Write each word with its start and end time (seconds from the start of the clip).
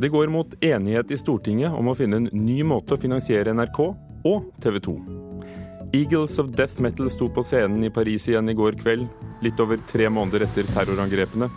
Det 0.00 0.08
går 0.08 0.28
mot 0.32 0.64
enighet 0.64 1.10
i 1.10 1.16
Stortinget 1.18 1.74
om 1.76 1.90
å 1.90 1.94
finne 1.94 2.22
en 2.22 2.28
ny 2.32 2.62
måte 2.64 2.96
å 2.96 3.00
finansiere 3.00 3.52
NRK 3.52 3.80
og 4.30 4.46
TV 4.64 4.78
2. 4.86 4.94
Eagles 5.92 6.38
of 6.40 6.54
Death 6.56 6.80
Metal 6.80 7.10
sto 7.12 7.28
på 7.28 7.44
scenen 7.44 7.84
i 7.84 7.90
Paris 7.92 8.24
igjen 8.30 8.48
i 8.48 8.54
går 8.56 8.78
kveld, 8.80 9.04
litt 9.44 9.60
over 9.60 9.82
tre 9.90 10.08
måneder 10.08 10.46
etter 10.46 10.70
terrorangrepene. 10.72 11.50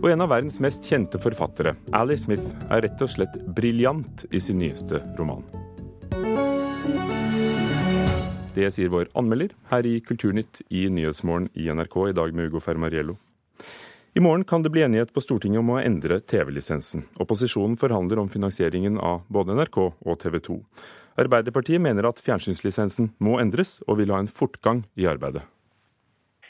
Og 0.00 0.08
en 0.10 0.26
av 0.26 0.32
verdens 0.32 0.58
mest 0.64 0.90
kjente 0.90 1.22
forfattere, 1.22 1.76
Ally 1.94 2.18
Smith, 2.18 2.50
er 2.66 2.82
rett 2.88 3.06
og 3.06 3.12
slett 3.14 3.38
briljant 3.54 4.26
i 4.34 4.42
sin 4.42 4.58
nyeste 4.58 5.04
roman. 5.20 5.46
Det 8.58 8.72
sier 8.74 8.90
vår 8.90 9.12
anmelder 9.14 9.54
her 9.70 9.86
i 9.86 10.00
Kulturnytt 10.02 10.64
i 10.66 10.88
Nyhetsmorgen 10.90 11.46
i 11.54 11.70
NRK 11.70 11.98
i 12.08 12.18
dag 12.24 12.34
med 12.34 12.50
Ugo 12.50 12.64
Fermariello. 12.64 13.20
I 14.14 14.20
morgen 14.20 14.44
kan 14.44 14.62
det 14.62 14.70
bli 14.70 14.82
enighet 14.82 15.12
på 15.12 15.20
Stortinget 15.20 15.60
om 15.60 15.74
å 15.74 15.80
endre 15.82 16.20
TV-lisensen. 16.24 17.04
Opposisjonen 17.20 17.76
forhandler 17.76 18.18
om 18.22 18.30
finansieringen 18.32 18.96
av 18.96 19.26
både 19.28 19.52
NRK 19.58 19.78
og 19.84 20.16
TV 20.22 20.38
2. 20.46 20.56
Arbeiderpartiet 21.20 21.82
mener 21.82 22.08
at 22.08 22.22
fjernsynslisensen 22.24 23.12
må 23.20 23.36
endres, 23.42 23.78
og 23.86 24.00
vil 24.00 24.14
ha 24.14 24.22
en 24.22 24.30
fortgang 24.30 24.86
i 24.96 25.06
arbeidet. 25.10 25.44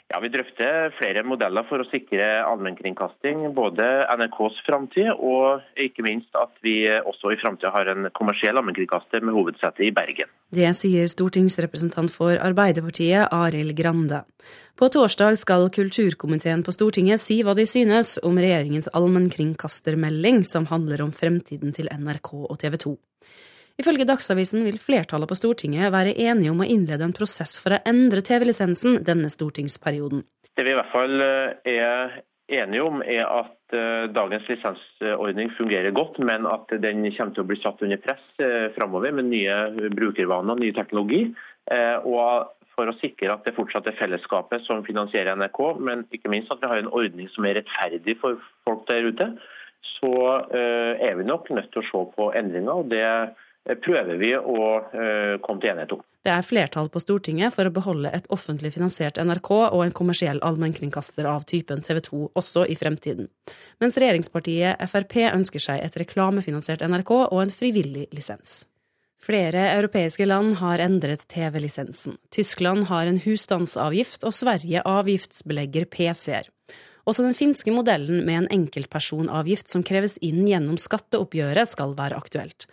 Ja, 0.09 0.17
Vi 0.19 0.31
drøfter 0.33 0.89
flere 0.97 1.21
modeller 1.21 1.67
for 1.69 1.83
å 1.83 1.85
sikre 1.91 2.25
allmennkringkasting. 2.41 3.43
Både 3.53 3.85
NRKs 4.09 4.57
framtid 4.65 5.11
og 5.13 5.61
ikke 5.77 6.01
minst 6.01 6.33
at 6.33 6.49
vi 6.65 6.81
også 6.89 7.35
i 7.35 7.37
framtida 7.37 7.69
har 7.75 7.91
en 7.93 8.09
kommersiell 8.17 8.57
allmennkringkaster 8.57 9.21
med 9.21 9.37
hovedsete 9.37 9.85
i 9.85 9.91
Bergen. 9.93 10.31
Det 10.49 10.71
sier 10.73 11.05
stortingsrepresentant 11.13 12.09
for 12.09 12.41
Arbeiderpartiet 12.41 13.29
Arild 13.29 13.75
Grande. 13.77 14.23
På 14.79 14.89
torsdag 14.89 15.37
skal 15.37 15.69
kulturkomiteen 15.75 16.65
på 16.65 16.73
Stortinget 16.73 17.21
si 17.21 17.43
hva 17.45 17.53
de 17.53 17.67
synes 17.69 18.15
om 18.25 18.39
regjeringens 18.41 18.89
allmennkringkastermelding 18.97 20.41
som 20.47 20.65
handler 20.73 21.05
om 21.05 21.13
fremtiden 21.13 21.75
til 21.75 21.91
NRK 21.93 22.33
og 22.47 22.57
TV 22.63 22.81
2. 22.81 22.95
Ifølge 23.79 24.03
Dagsavisen 24.03 24.65
vil 24.67 24.75
flertallet 24.81 25.29
på 25.31 25.37
Stortinget 25.39 25.93
være 25.93 26.11
enige 26.19 26.51
om 26.51 26.59
å 26.59 26.67
innlede 26.67 27.05
en 27.07 27.15
prosess 27.15 27.55
for 27.63 27.77
å 27.77 27.83
endre 27.87 28.19
TV-lisensen 28.27 28.99
denne 29.07 29.31
stortingsperioden. 29.31 30.25
Det 30.51 30.65
vi 30.67 30.73
i 30.73 30.75
hvert 30.75 30.91
fall 30.91 31.23
eh, 31.23 31.77
er 31.79 32.17
enige 32.59 32.83
om, 32.83 32.99
er 32.99 33.23
at 33.23 33.77
eh, 33.77 34.09
dagens 34.11 34.51
lisensordning 34.51 35.53
fungerer 35.55 35.95
godt, 35.95 36.19
men 36.19 36.49
at 36.49 36.67
den 36.83 37.07
kommer 37.07 37.37
til 37.37 37.45
å 37.45 37.47
bli 37.47 37.59
satt 37.61 37.79
under 37.87 38.03
press 38.03 38.27
eh, 38.43 38.67
framover 38.75 39.15
med 39.15 39.31
nye 39.31 39.89
brukervaner 39.95 40.57
og 40.57 40.63
ny 40.65 40.73
teknologi. 40.75 41.29
Og 41.69 42.49
for 42.73 42.89
å 42.89 42.97
sikre 42.97 43.29
at 43.29 43.45
det 43.45 43.53
fortsatt 43.53 43.87
er 43.87 43.95
fellesskapet 43.99 44.63
som 44.65 44.81
finansierer 44.83 45.37
NRK, 45.37 45.59
men 45.85 46.07
ikke 46.15 46.31
minst 46.33 46.49
at 46.51 46.63
vi 46.63 46.71
har 46.71 46.81
en 46.81 46.89
ordning 46.89 47.29
som 47.29 47.45
er 47.45 47.59
rettferdig 47.59 48.15
for 48.19 48.41
folk 48.65 48.87
der 48.89 49.05
ute, 49.05 49.27
så 49.99 50.15
er 50.49 51.13
vi 51.19 51.27
nok 51.27 51.51
nødt 51.53 51.69
til 51.75 51.83
å 51.83 51.85
se 51.91 52.01
på 52.15 52.31
endringer. 52.39 52.81
og 52.81 52.89
det 52.89 53.05
prøver 53.83 54.17
vi 54.17 54.31
å 54.37 54.63
eh, 54.89 55.35
komme 55.43 55.61
til 55.61 55.73
enighet 55.73 55.93
om. 55.93 56.01
Det 56.25 56.31
er 56.33 56.43
flertall 56.45 56.89
på 56.91 56.99
Stortinget 56.99 57.53
for 57.55 57.69
å 57.69 57.73
beholde 57.73 58.11
et 58.15 58.25
offentlig 58.33 58.73
finansiert 58.75 59.19
NRK 59.21 59.51
og 59.57 59.83
en 59.85 59.93
kommersiell 59.95 60.41
allmennkringkaster 60.43 61.29
av 61.29 61.45
typen 61.49 61.83
TV 61.85 62.01
2 62.09 62.23
også 62.39 62.65
i 62.67 62.75
fremtiden, 62.79 63.29
mens 63.79 63.95
regjeringspartiet 64.01 64.83
Frp 64.89 65.15
ønsker 65.29 65.63
seg 65.63 65.85
et 65.85 65.95
reklamefinansiert 66.01 66.83
NRK 66.83 67.13
og 67.21 67.39
en 67.45 67.55
frivillig 67.55 68.09
lisens. 68.15 68.63
Flere 69.19 69.65
europeiske 69.75 70.23
land 70.27 70.55
har 70.61 70.79
endret 70.79 71.25
TV-lisensen. 71.27 72.15
Tyskland 72.31 72.87
har 72.87 73.07
en 73.07 73.19
husstandsavgift, 73.19 74.23
og 74.23 74.35
Sverige 74.35 74.83
avgiftsbelegger 74.87 75.89
PC-er. 75.91 76.47
Også 77.09 77.25
den 77.25 77.35
finske 77.35 77.73
modellen 77.73 78.23
med 78.23 78.43
en 78.43 78.47
enkeltpersonavgift 78.61 79.71
som 79.71 79.83
kreves 79.83 80.15
inn 80.23 80.45
gjennom 80.47 80.79
skatteoppgjøret, 80.79 81.67
skal 81.67 81.97
være 81.99 82.19
aktuelt. 82.19 82.67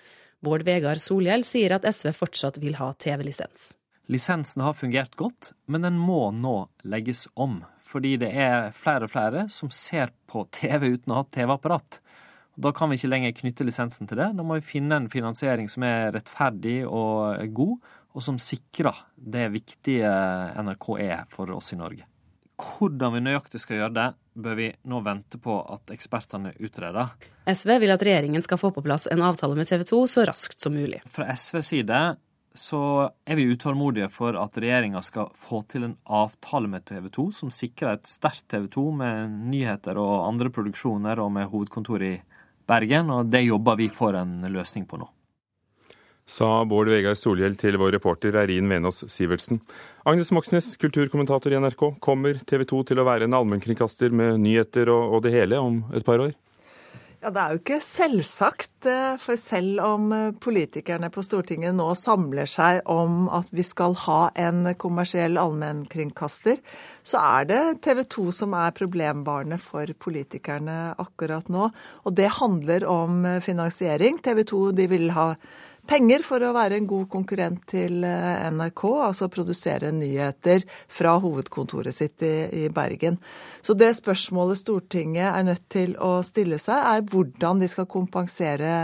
Bård 0.47 0.63
Vegar 0.63 0.95
Solhjell 0.95 1.43
sier 1.43 1.73
at 1.75 1.87
SV 1.91 2.13
fortsatt 2.15 2.61
vil 2.63 2.77
ha 2.79 2.93
TV-lisens. 3.03 3.73
Lisensen 4.07 4.63
har 4.63 4.77
fungert 4.79 5.17
godt, 5.19 5.51
men 5.67 5.83
den 5.83 5.97
må 5.99 6.29
nå 6.31 6.69
legges 6.87 7.25
om. 7.35 7.65
Fordi 7.83 8.13
det 8.23 8.29
er 8.31 8.69
flere 8.77 9.09
og 9.09 9.11
flere 9.11 9.49
som 9.51 9.73
ser 9.75 10.13
på 10.31 10.45
TV 10.55 10.93
uten 10.93 11.11
å 11.11 11.19
ha 11.19 11.25
TV-apparat. 11.35 11.99
Da 12.63 12.71
kan 12.71 12.93
vi 12.93 13.01
ikke 13.01 13.11
lenger 13.11 13.35
knytte 13.41 13.67
lisensen 13.67 14.07
til 14.07 14.21
det. 14.23 14.29
Da 14.39 14.47
må 14.47 14.61
vi 14.61 14.69
finne 14.69 15.01
en 15.01 15.11
finansiering 15.11 15.67
som 15.73 15.83
er 15.89 16.15
rettferdig 16.15 16.79
og 16.87 17.43
god, 17.59 17.91
og 18.15 18.25
som 18.25 18.39
sikrer 18.39 19.03
det 19.19 19.49
viktige 19.51 20.13
NRK 20.63 20.87
er 21.09 21.27
for 21.35 21.51
oss 21.59 21.75
i 21.75 21.81
Norge. 21.81 22.07
Hvordan 22.55 23.19
vi 23.19 23.27
nøyaktig 23.27 23.61
skal 23.67 23.83
gjøre 23.83 23.97
det, 23.99 24.09
bør 24.37 24.59
vi 24.59 24.69
nå 24.89 25.01
vente 25.05 25.41
på 25.43 25.57
at 25.73 25.93
ekspertene 25.95 26.53
utreder. 26.61 27.17
SV 27.49 27.79
vil 27.83 27.95
at 27.95 28.05
regjeringen 28.05 28.45
skal 28.45 28.61
få 28.61 28.71
på 28.75 28.85
plass 28.85 29.09
en 29.11 29.25
avtale 29.25 29.57
med 29.59 29.69
TV 29.69 29.85
2 29.89 30.05
så 30.13 30.25
raskt 30.29 30.63
som 30.63 30.77
mulig. 30.77 31.01
Fra 31.11 31.29
SVs 31.33 31.73
side 31.73 32.01
så 32.57 32.83
er 33.29 33.37
vi 33.37 33.49
utålmodige 33.53 34.09
for 34.13 34.37
at 34.41 34.57
regjeringa 34.57 35.03
skal 35.05 35.29
få 35.37 35.61
til 35.69 35.89
en 35.89 35.97
avtale 36.05 36.71
med 36.73 36.87
TV 36.89 37.11
2 37.13 37.27
som 37.41 37.53
sikrer 37.53 37.97
et 37.99 38.09
sterkt 38.09 38.47
TV 38.53 38.71
2 38.73 38.87
med 39.03 39.37
nyheter 39.53 40.01
og 40.01 40.25
andre 40.29 40.53
produksjoner 40.53 41.21
og 41.21 41.35
med 41.37 41.51
hovedkontor 41.53 42.07
i 42.07 42.15
Bergen, 42.67 43.13
og 43.15 43.29
det 43.31 43.45
jobber 43.45 43.77
vi 43.79 43.91
for 43.93 44.17
en 44.19 44.41
løsning 44.51 44.89
på 44.89 44.99
nå 44.99 45.11
sa 46.27 46.65
Bård 46.67 46.91
Vegar 46.91 47.15
Solhjell 47.15 47.55
til 47.59 47.79
vår 47.79 47.95
reporter 47.97 48.35
Eirin 48.41 48.69
Venås 48.71 49.05
Sivertsen. 49.13 49.61
Agnes 50.07 50.33
Moxnes, 50.35 50.73
kulturkommentator 50.83 51.55
i 51.55 51.61
NRK. 51.63 51.93
Kommer 52.03 52.41
TV 52.47 52.67
2 52.67 52.83
til 52.91 53.01
å 53.03 53.07
være 53.07 53.29
en 53.29 53.37
allmennkringkaster 53.39 54.15
med 54.15 54.43
nyheter 54.43 54.91
og, 54.91 55.15
og, 55.15 55.23
det 55.27 55.35
hele 55.35 55.63
om 55.63 55.85
et 55.95 56.07
par 56.07 56.23
år? 56.23 56.35
Ja, 57.23 57.31
Det 57.31 57.43
er 57.43 57.53
jo 57.55 57.61
ikke 57.63 57.79
selvsagt. 57.83 58.87
Eh, 58.87 59.17
for 59.19 59.39
selv 59.41 59.81
om 59.83 60.13
eh, 60.15 60.35
politikerne 60.39 61.09
på 61.11 61.25
Stortinget 61.27 61.75
nå 61.75 61.89
samler 61.99 62.47
seg 62.47 62.83
om 62.91 63.27
at 63.35 63.51
vi 63.51 63.65
skal 63.67 63.97
ha 64.05 64.19
en 64.39 64.69
kommersiell 64.79 65.39
allmennkringkaster, 65.41 66.61
så 67.03 67.23
er 67.41 67.49
det 67.51 67.63
TV 67.87 68.05
2 68.05 68.27
som 68.43 68.55
er 68.55 68.75
problembarnet 68.77 69.63
for 69.63 69.91
politikerne 69.99 70.93
akkurat 71.03 71.49
nå. 71.51 71.71
Og 72.05 72.19
det 72.19 72.35
handler 72.39 72.87
om 72.91 73.25
eh, 73.25 73.41
finansiering. 73.43 74.21
TV 74.23 74.45
2 74.47 74.65
de 74.77 74.91
vil 74.93 75.11
ha 75.17 75.33
penger 75.89 76.25
for 76.27 76.43
å 76.43 76.53
være 76.57 76.79
en 76.81 76.89
god 76.89 77.07
konkurrent 77.13 77.63
til 77.71 78.05
eh, 78.07 78.49
NRK, 78.53 78.83
altså 79.09 79.31
produsere 79.33 79.93
nyheter 79.95 80.67
fra 80.89 81.17
hovedkontoret 81.23 81.95
sitt 81.95 82.25
i, 82.27 82.35
i, 82.65 82.67
Bergen. 82.75 83.19
Så 83.65 83.77
det 83.79 83.93
spørsmålet 83.99 84.61
Stortinget 84.61 85.31
er 85.31 85.47
nødt 85.47 85.65
til 85.73 85.97
å 86.03 86.19
stille 86.27 86.59
seg, 86.63 86.77
er 86.77 87.07
hvordan 87.11 87.63
de 87.63 87.71
skal 87.71 87.89
kompensere 87.91 88.77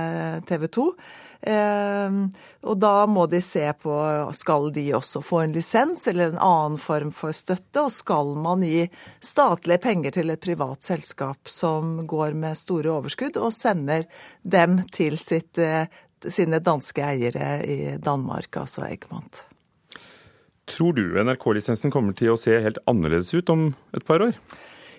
TV 0.49 0.69
2. 0.79 0.89
Eh, 1.43 2.17
og 2.63 2.79
da 2.79 2.93
må 3.11 3.27
de 3.27 3.41
se 3.43 3.65
på 3.83 3.95
skal 4.39 4.69
de 4.75 4.85
også 4.95 5.25
få 5.27 5.41
en 5.43 5.55
lisens 5.57 6.07
eller 6.11 6.31
en 6.31 6.39
annen 6.39 6.79
form 6.79 7.11
for 7.15 7.35
støtte, 7.35 7.83
og 7.83 7.91
skal 7.91 8.37
man 8.39 8.63
gi 8.63 8.87
statlige 9.19 9.83
penger 9.83 10.15
til 10.19 10.31
et 10.31 10.43
privat 10.43 10.87
selskap 10.87 11.51
som 11.51 12.05
går 12.07 12.39
med 12.39 12.59
store 12.59 12.95
overskudd, 12.95 13.41
og 13.43 13.51
sender 13.55 14.07
dem 14.47 14.85
til 14.95 15.19
sitt 15.19 15.59
eh, 15.59 15.91
sine 16.31 16.61
danske 16.63 17.03
eiere 17.05 17.55
i 17.67 17.97
Danmark, 18.03 18.57
altså 18.57 18.87
Egmont. 18.87 19.45
Tror 20.71 20.95
du 20.95 21.19
NRK-lisensen 21.19 21.91
kommer 21.93 22.15
til 22.17 22.33
å 22.33 22.41
se 22.41 22.55
helt 22.63 22.79
annerledes 22.87 23.33
ut 23.35 23.51
om 23.53 23.73
et 23.97 24.07
par 24.07 24.23
år? 24.23 24.39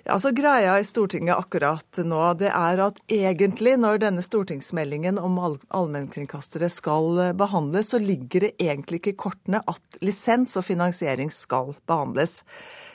Ja, 0.04 0.18
så 0.20 0.34
Greia 0.36 0.76
i 0.80 0.84
Stortinget 0.84 1.38
akkurat 1.40 2.02
nå, 2.04 2.20
det 2.36 2.50
er 2.52 2.82
at 2.84 2.98
egentlig 3.08 3.78
når 3.80 4.02
denne 4.04 4.24
stortingsmeldingen 4.26 5.16
om 5.16 5.38
allmennkringkastere 5.40 6.68
skal 6.68 7.22
behandles, 7.40 7.94
så 7.94 8.02
ligger 8.04 8.50
det 8.50 8.52
egentlig 8.60 9.00
ikke 9.00 9.14
i 9.14 9.22
kortene 9.24 9.62
at 9.64 10.00
lisens 10.04 10.58
og 10.60 10.68
finansiering 10.68 11.32
skal 11.32 11.72
behandles. 11.88 12.42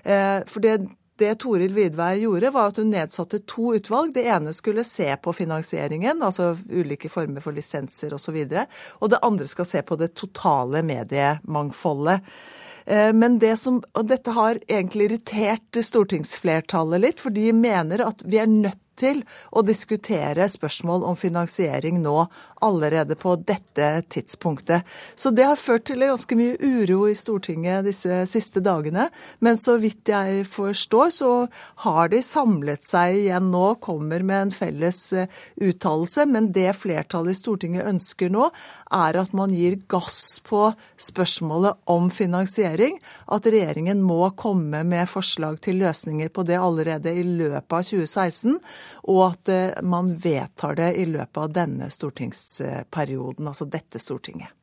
Eh, 0.04 0.44
for 0.44 0.60
det 0.60 0.74
det 1.18 1.34
Toril 1.42 1.74
Vidvei 1.74 2.20
gjorde, 2.22 2.52
var 2.54 2.70
at 2.70 2.78
hun 2.80 2.92
nedsatte 2.94 3.42
to 3.48 3.74
utvalg. 3.78 4.14
Det 4.14 4.26
ene 4.30 4.54
skulle 4.56 4.84
se 4.86 5.10
på 5.22 5.34
finansieringen, 5.34 6.22
altså 6.22 6.52
ulike 6.70 7.10
former 7.12 7.44
for 7.44 7.56
lisenser 7.56 8.14
osv. 8.14 8.38
Og, 8.44 8.54
så 8.54 8.64
og 9.02 9.12
det 9.12 9.22
andre 9.26 9.50
skal 9.50 9.68
se 9.68 9.82
på 9.82 9.98
det 10.00 10.12
totale 10.18 10.82
mediemangfoldet. 10.86 12.26
Eh, 12.88 13.12
men 13.12 13.38
det 13.42 13.56
som, 13.60 13.82
og 13.92 14.08
dette 14.08 14.32
har 14.36 14.60
egentlig 14.66 15.10
irritert 15.10 15.82
stortingsflertallet 15.84 17.04
litt, 17.04 17.24
for 17.24 17.34
de 17.34 17.50
mener 17.52 18.06
at 18.06 18.22
vi 18.24 18.40
er 18.40 18.50
nødt 18.50 18.80
til 18.98 19.22
å 19.50 19.62
diskutere 19.66 20.48
spørsmål 20.50 21.06
om 21.08 21.16
finansiering 21.18 22.00
nå, 22.02 22.26
allerede 22.64 23.14
på 23.18 23.36
dette 23.46 23.88
tidspunktet. 24.10 24.86
Så 25.14 25.30
det 25.34 25.46
har 25.46 25.60
ført 25.60 25.86
til 25.88 26.02
ganske 26.02 26.38
mye 26.38 26.56
uro 26.58 27.04
i 27.08 27.16
Stortinget 27.18 27.86
disse 27.86 28.24
siste 28.30 28.62
dagene. 28.64 29.08
Men 29.44 29.58
så 29.60 29.76
vidt 29.80 30.10
jeg 30.10 30.44
forstår, 30.50 31.12
så 31.14 31.32
har 31.84 32.10
de 32.12 32.22
samlet 32.24 32.84
seg 32.84 33.20
igjen 33.22 33.50
nå, 33.52 33.78
kommer 33.84 34.24
med 34.26 34.48
en 34.48 34.54
felles 34.54 35.00
eh, 35.14 35.30
uttalelse. 35.62 36.26
Men 36.30 36.50
det 36.54 36.72
flertallet 36.80 37.36
i 37.36 37.38
Stortinget 37.38 37.88
ønsker 37.88 38.32
nå, 38.34 38.50
er 38.94 39.20
at 39.22 39.34
man 39.36 39.54
gir 39.54 39.78
gass 39.90 40.38
på 40.46 40.68
spørsmålet 41.00 41.78
om 41.90 42.10
finansiering. 42.12 42.98
At 43.30 43.46
regjeringen 43.46 44.02
må 44.04 44.20
komme 44.38 44.82
med 44.88 45.10
forslag 45.10 45.60
til 45.64 45.80
løsninger 45.82 46.32
på 46.34 46.44
det 46.48 46.58
allerede 46.58 47.12
i 47.14 47.24
løpet 47.24 47.78
av 47.78 47.86
2016. 47.86 48.58
og 49.08 49.24
at 49.30 49.50
eh, 49.52 49.80
man 49.82 50.12
vedtar 50.22 50.78
det 50.78 50.92
i 51.00 51.06
løpet 51.08 51.42
av 51.42 51.56
denne 51.56 51.90
stortingsperioden, 51.92 53.48
altså 53.50 53.68
dette 53.68 54.00
Stortinget. 54.02 54.54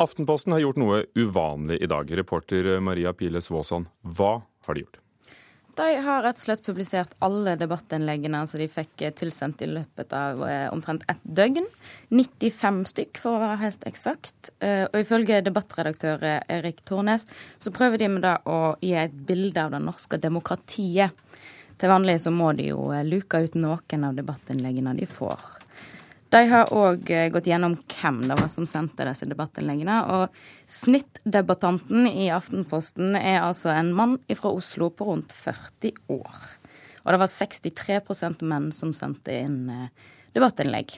Aftenposten 0.02 0.54
har 0.54 0.64
gjort 0.64 0.80
noe 0.80 1.04
uvanlig 1.18 1.82
i 1.84 1.90
dag. 1.90 2.08
Reporter 2.22 2.74
Maria 2.80 3.12
Piles 3.14 3.50
Waasan, 3.52 3.86
hva 4.02 4.38
har 4.66 4.78
de 4.78 4.86
gjort? 4.86 5.01
De 5.74 5.86
har 6.04 6.20
rett 6.20 6.36
og 6.36 6.44
slett 6.44 6.64
publisert 6.66 7.14
alle 7.24 7.54
debattinnleggene 7.56 8.42
som 8.48 8.60
de 8.60 8.66
fikk 8.68 9.06
tilsendt 9.16 9.62
i 9.64 9.70
løpet 9.70 10.12
av 10.12 10.42
eh, 10.44 10.66
omtrent 10.72 11.06
ett 11.08 11.22
døgn. 11.24 11.64
95 12.12 12.82
stykk, 12.90 13.20
for 13.22 13.38
å 13.38 13.40
være 13.40 13.60
helt 13.62 13.86
eksakt. 13.88 14.52
Eh, 14.60 14.84
og 14.90 14.98
ifølge 15.00 15.40
debattredaktør 15.46 16.26
Erik 16.42 16.84
Tornes 16.88 17.24
så 17.56 17.72
prøver 17.72 18.04
de 18.04 18.10
med 18.12 18.26
det 18.26 18.36
å 18.44 18.74
gi 18.84 18.92
et 19.00 19.16
bilde 19.32 19.64
av 19.64 19.72
det 19.72 19.80
norske 19.86 20.20
demokratiet. 20.20 21.16
Til 21.80 21.90
vanlig 21.90 22.20
så 22.22 22.30
må 22.30 22.52
de 22.58 22.68
jo 22.68 22.90
eh, 22.92 23.06
luke 23.08 23.40
ut 23.40 23.56
noen 23.56 24.08
av 24.10 24.20
debattinnleggene 24.20 24.92
de 25.00 25.08
får. 25.08 25.61
De 26.32 26.40
har 26.48 26.70
òg 26.72 27.10
eh, 27.12 27.28
gått 27.32 27.50
gjennom 27.50 27.74
hvem 27.92 28.22
det 28.24 28.38
var 28.38 28.48
som 28.48 28.64
sendte 28.68 29.04
disse 29.04 29.28
debattinnleggene. 29.28 29.98
Og 30.16 30.70
snittdebattanten 30.70 32.08
i 32.08 32.30
Aftenposten 32.32 33.18
er 33.20 33.42
altså 33.42 33.74
en 33.74 33.92
mann 33.96 34.16
fra 34.38 34.54
Oslo 34.56 34.88
på 34.96 35.10
rundt 35.10 35.34
40 35.36 35.92
år. 36.14 36.46
Og 37.02 37.10
det 37.12 37.20
var 37.20 37.32
63% 37.34 38.44
menn 38.48 38.70
som 38.72 38.94
sendte 38.96 39.42
inn 39.42 39.66
eh, 39.72 40.12
debattinnlegg. 40.32 40.96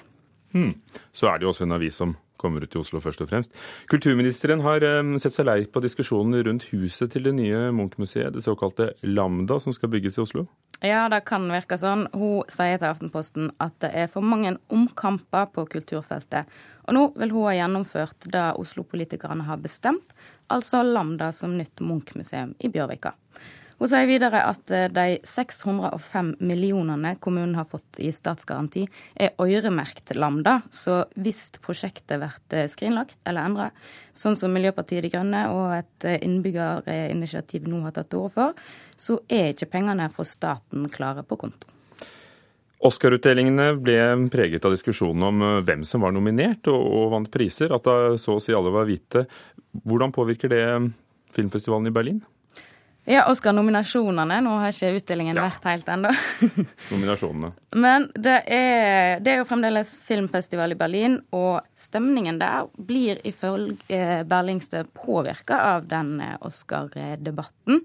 Hmm. 0.55 0.77
Så 1.11 1.27
er 1.27 1.41
det 1.41 1.49
jo 1.49 1.55
også 1.55 1.67
en 1.67 1.79
avis 1.81 1.99
som 1.99 2.15
kommer 2.45 2.65
ut 2.65 2.77
i 2.77 2.81
Oslo 2.83 3.01
først 3.01 3.25
og 3.25 3.33
fremst. 3.33 3.57
Kulturministeren 3.93 4.63
har 4.65 4.85
sett 5.23 5.37
seg 5.37 5.49
lei 5.49 5.59
på 5.65 5.83
diskusjonen 5.85 6.45
rundt 6.45 6.69
huset 6.75 7.15
til 7.15 7.25
det 7.27 7.35
nye 7.39 7.71
Munch-museet, 7.75 8.35
det 8.37 8.45
såkalte 8.45 8.93
Lambda, 9.09 9.59
som 9.63 9.73
skal 9.73 9.93
bygges 9.97 10.21
i 10.21 10.25
Oslo? 10.27 10.47
Ja, 10.85 11.07
det 11.09 11.23
kan 11.29 11.49
virke 11.49 11.79
sånn. 11.81 12.07
Hun 12.13 12.45
sier 12.53 12.77
til 12.77 12.91
Aftenposten 12.91 13.51
at 13.63 13.77
det 13.81 13.93
er 13.97 14.13
for 14.13 14.27
mange 14.27 14.57
omkamper 14.69 15.49
på 15.55 15.65
kulturfeltet. 15.73 16.51
Og 16.85 16.97
nå 16.97 17.05
vil 17.17 17.33
hun 17.33 17.49
ha 17.49 17.57
gjennomført 17.57 18.29
det 18.33 18.47
Oslo-politikerne 18.61 19.47
har 19.49 19.63
bestemt, 19.65 20.13
altså 20.53 20.83
Lambda 20.85 21.31
som 21.33 21.57
nytt 21.57 21.81
Munch-museum 21.81 22.53
i 22.61 22.69
Bjørvika. 22.69 23.15
Hun 23.85 23.91
sier 23.93 24.07
videre 24.09 24.41
at 24.49 24.71
eh, 24.73 24.87
de 24.89 25.19
605 25.29 26.31
millionene 26.41 27.11
kommunen 27.21 27.53
har 27.59 27.67
fått 27.69 27.99
i 28.01 28.09
statsgaranti, 28.17 28.87
er 29.13 29.35
øremerkt 29.37 30.15
Lambda. 30.17 30.55
Så 30.73 31.03
hvis 31.21 31.51
prosjektet 31.61 32.17
blir 32.17 32.57
eh, 32.57 32.71
skrinlagt 32.73 33.19
eller 33.29 33.45
endra, 33.45 33.69
sånn 34.17 34.41
som 34.41 34.57
Miljøpartiet 34.57 35.05
De 35.05 35.13
Grønne 35.13 35.45
og 35.53 35.77
et 35.83 36.09
eh, 36.09 36.17
innbyggerinitiativ 36.25 37.69
nå 37.69 37.85
har 37.85 37.93
tatt 37.93 38.09
til 38.09 38.25
orde 38.25 38.33
for, 38.39 38.65
så 38.97 39.21
er 39.29 39.53
ikke 39.53 39.69
pengene 39.77 40.09
fra 40.17 40.31
staten 40.33 40.89
klare 40.89 41.29
på 41.29 41.43
konto. 41.45 41.69
Oscar-utdelingene 42.89 43.75
ble 43.85 44.03
preget 44.33 44.65
av 44.65 44.73
diskusjonen 44.73 45.29
om 45.29 45.49
hvem 45.61 45.85
som 45.85 46.09
var 46.09 46.17
nominert 46.17 46.73
og, 46.73 46.81
og 46.89 47.11
vant 47.19 47.37
priser. 47.37 47.77
At 47.77 47.85
da 47.85 48.17
så 48.17 48.41
å 48.41 48.41
si 48.41 48.57
alle 48.57 48.73
var 48.73 48.89
hvite. 48.89 49.29
Hvordan 49.85 50.17
påvirker 50.17 50.57
det 50.57 50.69
filmfestivalen 51.37 51.93
i 51.93 52.01
Berlin? 52.01 52.25
Ja, 53.05 53.27
Oscar-nominasjonene. 53.29 54.39
Nå 54.41 54.55
har 54.63 54.73
ikke 54.73 54.95
utdelingen 54.97 55.37
ja. 55.37 55.45
vært 55.45 55.67
helt 55.69 55.89
ennå. 55.93 56.13
Nominasjonene. 56.93 57.51
Men 57.77 58.07
det 58.17 58.39
er, 58.49 59.21
det 59.21 59.35
er, 59.35 59.41
jo 59.43 59.49
fremdeles 59.49 59.93
filmfestival 60.07 60.73
i 60.73 60.79
Berlin, 60.81 61.19
og 61.37 61.61
stemningen 61.77 62.41
der 62.41 62.71
blir 62.81 63.21
ifølge 63.29 64.25
Berlingstø 64.31 64.87
påvirka 64.97 65.61
av 65.75 65.89
den 65.91 66.17
eh, 66.25 66.39
Oscar-debatten. 66.49 67.85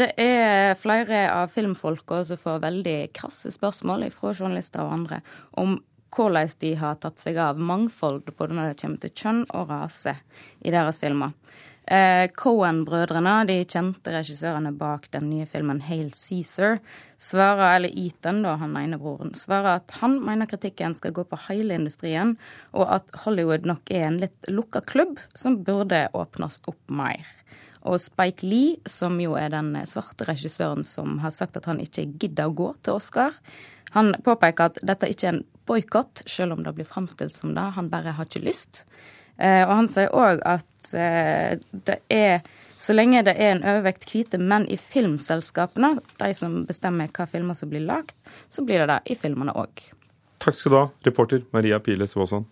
Det 0.00 0.14
er 0.16 0.72
flere 0.80 1.26
av 1.28 1.52
filmfolka 1.52 2.22
som 2.24 2.40
får 2.40 2.62
veldig 2.64 2.98
krasse 3.12 3.52
spørsmål 3.52 4.06
fra 4.14 4.32
journalister 4.32 4.80
og 4.86 4.94
andre 4.96 5.20
om 5.60 5.76
hvordan 6.16 6.48
de 6.62 6.70
har 6.80 6.96
tatt 7.02 7.20
seg 7.20 7.36
av 7.38 7.60
mangfold 7.60 8.32
både 8.38 8.56
når 8.56 8.70
det 8.70 8.78
kommer 8.80 9.02
til 9.02 9.12
kjønn 9.14 9.42
og 9.52 9.68
rase 9.68 10.16
i 10.64 10.72
deres 10.72 10.98
filmer. 11.02 11.36
Eh, 11.90 12.28
Cohen-brødrene, 12.38 13.32
de 13.48 13.56
kjente 13.66 14.12
regissørene 14.14 14.70
bak 14.78 15.08
den 15.10 15.24
nye 15.26 15.46
filmen 15.50 15.80
Hail 15.82 16.12
Cæsar, 16.14 16.78
svarer, 17.18 17.80
eller 17.80 17.96
Ethan, 17.98 18.44
da, 18.44 18.52
han 18.60 18.76
ene 18.78 18.98
broren, 19.00 19.32
svarer 19.34 19.80
at 19.80 19.96
han 19.98 20.20
mener 20.22 20.46
kritikken 20.46 20.94
skal 20.94 21.16
gå 21.16 21.24
på 21.26 21.40
hele 21.48 21.74
industrien, 21.80 22.36
og 22.70 22.86
at 22.94 23.10
Hollywood 23.24 23.66
nok 23.66 23.90
er 23.90 24.06
en 24.06 24.20
litt 24.22 24.52
lukka 24.52 24.84
klubb 24.86 25.18
som 25.34 25.58
burde 25.66 26.04
åpnes 26.14 26.62
opp 26.70 26.94
mer. 26.94 27.26
Og 27.82 27.98
Spike 27.98 28.46
Lee, 28.46 28.78
som 28.86 29.18
jo 29.18 29.34
er 29.40 29.50
den 29.50 29.74
svarte 29.90 30.28
regissøren 30.30 30.86
som 30.86 31.18
har 31.24 31.34
sagt 31.34 31.58
at 31.58 31.66
han 31.66 31.82
ikke 31.82 32.06
gidder 32.22 32.52
å 32.52 32.54
gå 32.54 32.72
til 32.84 33.00
Oscar, 33.00 33.34
han 33.96 34.14
påpeker 34.22 34.70
at 34.70 34.84
dette 34.86 35.10
ikke 35.10 35.26
er 35.26 35.40
en 35.40 35.46
boikott, 35.66 36.22
selv 36.30 36.54
om 36.54 36.62
det 36.62 36.76
blir 36.76 36.86
framstilt 36.86 37.34
som 37.34 37.56
det. 37.56 37.72
Han 37.74 37.90
bare 37.90 38.14
har 38.14 38.30
ikke 38.30 38.46
lyst. 38.46 38.84
Eh, 39.40 39.62
og 39.64 39.72
han 39.72 39.88
sier 39.88 40.12
òg 40.12 40.42
at 40.44 40.90
eh, 40.92 41.56
det 41.88 42.00
er 42.12 42.42
så 42.80 42.94
lenge 42.96 43.22
det 43.26 43.34
er 43.36 43.54
en 43.54 43.64
overvekt 43.64 44.06
hvite 44.08 44.38
menn 44.40 44.66
i 44.72 44.78
filmselskapene, 44.80 45.98
de 46.20 46.30
som 46.36 46.62
bestemmer 46.68 47.10
hva 47.12 47.26
filmer 47.28 47.56
som 47.58 47.68
blir 47.72 47.84
lagd, 47.84 48.14
så 48.48 48.64
blir 48.64 48.80
det 48.80 48.88
det 48.92 49.00
i 49.12 49.16
filmene 49.20 49.52
òg. 49.52 49.82
Takk 50.40 50.56
skal 50.56 50.72
du 50.72 50.78
ha, 50.78 50.86
reporter 51.04 51.44
Maria 51.52 51.80
Piles 51.84 52.16
Vaasan. 52.16 52.46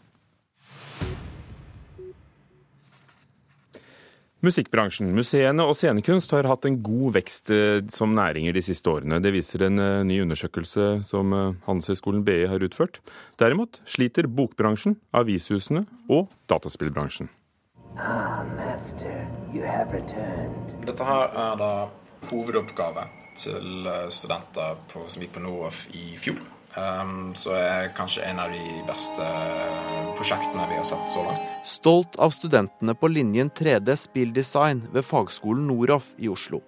Musikkbransjen, 4.38 5.08
museene 5.18 5.64
og 5.66 5.74
scenekunst 5.74 6.30
har 6.30 6.46
hatt 6.46 6.66
en 6.68 6.76
god 6.86 7.16
vekst 7.16 7.50
eh, 7.50 7.80
som 7.90 8.12
næringer 8.14 8.54
de 8.54 8.62
siste 8.62 8.86
årene. 8.86 9.18
Det 9.18 9.32
viser 9.34 9.64
en 9.66 9.82
eh, 9.82 10.04
ny 10.06 10.20
undersøkelse 10.22 11.00
som 11.08 11.32
eh, 11.34 11.56
Handelshøyskolen 11.66 12.22
BI 12.26 12.44
har 12.46 12.62
utført. 12.62 13.00
Derimot 13.42 13.80
sliter 13.82 14.28
bokbransjen, 14.30 14.94
avishusene 15.10 15.82
og 16.06 16.30
dataspillbransjen. 16.50 17.32
Ah, 17.98 18.44
master, 18.54 19.26
Dette 20.86 21.08
her 21.08 21.34
er 21.34 21.58
da 21.58 21.72
hovedoppgave 22.30 23.08
til 23.38 23.90
studenter 24.14 24.78
på, 24.92 25.02
som 25.10 25.24
gikk 25.24 25.34
på 25.34 25.42
NOAF 25.42 25.82
i 25.98 26.12
fjor. 26.20 26.57
Um, 26.78 27.32
så 27.34 27.56
er 27.58 27.88
kanskje 27.96 28.22
en 28.28 28.38
av 28.38 28.52
de 28.54 28.80
beste 28.86 29.24
prosjektene 30.18 30.66
vi 30.70 30.78
har 30.78 30.86
sett 30.86 31.10
så 31.10 31.24
langt. 31.26 31.50
Stolt 31.66 32.18
av 32.22 32.30
studentene 32.34 32.94
på 32.94 33.10
linjen 33.10 33.50
3D 33.50 33.96
spilldesign 33.98 34.84
ved 34.94 35.06
fagskolen 35.06 35.66
Noroff 35.66 36.12
i 36.22 36.30
Oslo. 36.30 36.62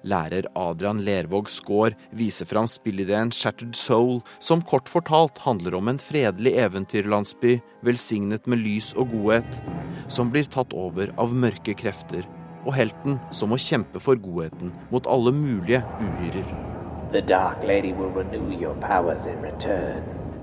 Lærer 0.00 0.46
Adrian 0.56 1.02
Lervåg 1.04 1.50
Skaar 1.52 1.96
viser 2.16 2.48
fram 2.48 2.68
spillideen 2.70 3.32
Shattered 3.36 3.76
Soul, 3.76 4.22
som 4.38 4.64
kort 4.64 4.88
fortalt 4.88 5.42
handler 5.44 5.76
om 5.76 5.92
en 5.92 6.00
fredelig 6.00 6.54
eventyrlandsby 6.62 7.58
velsignet 7.84 8.48
med 8.48 8.64
lys 8.64 8.94
og 8.96 9.12
godhet, 9.12 9.60
som 10.08 10.32
blir 10.32 10.48
tatt 10.48 10.72
over 10.72 11.12
av 11.20 11.36
mørke 11.36 11.76
krefter, 11.76 12.24
og 12.64 12.72
helten 12.76 13.20
som 13.32 13.52
må 13.52 13.60
kjempe 13.60 14.00
for 14.00 14.16
godheten 14.16 14.72
mot 14.88 15.08
alle 15.10 15.36
mulige 15.36 15.84
uhyrer. 16.00 16.79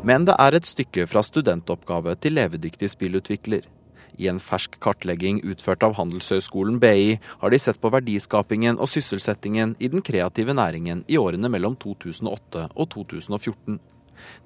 Men 0.04 0.26
det 0.28 0.36
er 0.40 0.56
et 0.58 0.68
stykke 0.68 1.08
fra 1.08 1.24
studentoppgave 1.24 2.16
til 2.20 2.36
levedyktig 2.38 2.90
spillutvikler. 2.92 3.66
I 4.18 4.28
en 4.32 4.40
fersk 4.42 4.80
kartlegging 4.82 5.40
utført 5.46 5.84
av 5.86 5.94
Handelshøyskolen 6.00 6.80
BI 6.82 7.18
har 7.42 7.54
de 7.54 7.60
sett 7.62 7.80
på 7.82 7.92
verdiskapingen 7.94 8.80
og 8.82 8.90
sysselsettingen 8.90 9.76
i 9.80 9.92
den 9.94 10.02
kreative 10.02 10.56
næringen 10.58 11.06
i 11.08 11.20
årene 11.22 11.52
mellom 11.54 11.78
2008 11.80 12.68
og 12.74 12.90
2014. 12.96 13.80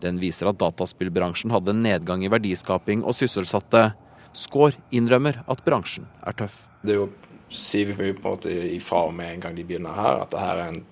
Den 0.03 0.19
viser 0.21 0.51
at 0.51 0.59
dataspillbransjen 0.59 1.53
hadde 1.55 1.73
en 1.73 1.83
nedgang 1.85 2.25
i 2.25 2.31
verdiskaping 2.31 3.05
og 3.07 3.15
sysselsatte. 3.17 3.93
Skaar 4.35 4.75
innrømmer 4.91 5.41
at 5.47 5.63
bransjen 5.65 6.05
er 6.21 6.35
tøff. 6.37 6.65
Det 6.83 6.95
er 6.95 7.01
jo 7.01 7.09
sier 7.51 7.91
vi 7.91 8.13
på 8.15 8.23
en 8.23 8.35
måte 8.37 8.51
ifra 8.75 9.05
med 9.11 9.33
en 9.33 9.41
gang 9.43 9.55
de 9.55 9.65
begynner 9.67 9.95
her, 9.95 10.21
at 10.23 10.31
det 10.31 10.39
her 10.39 10.59
er 10.59 10.69
en 10.71 10.83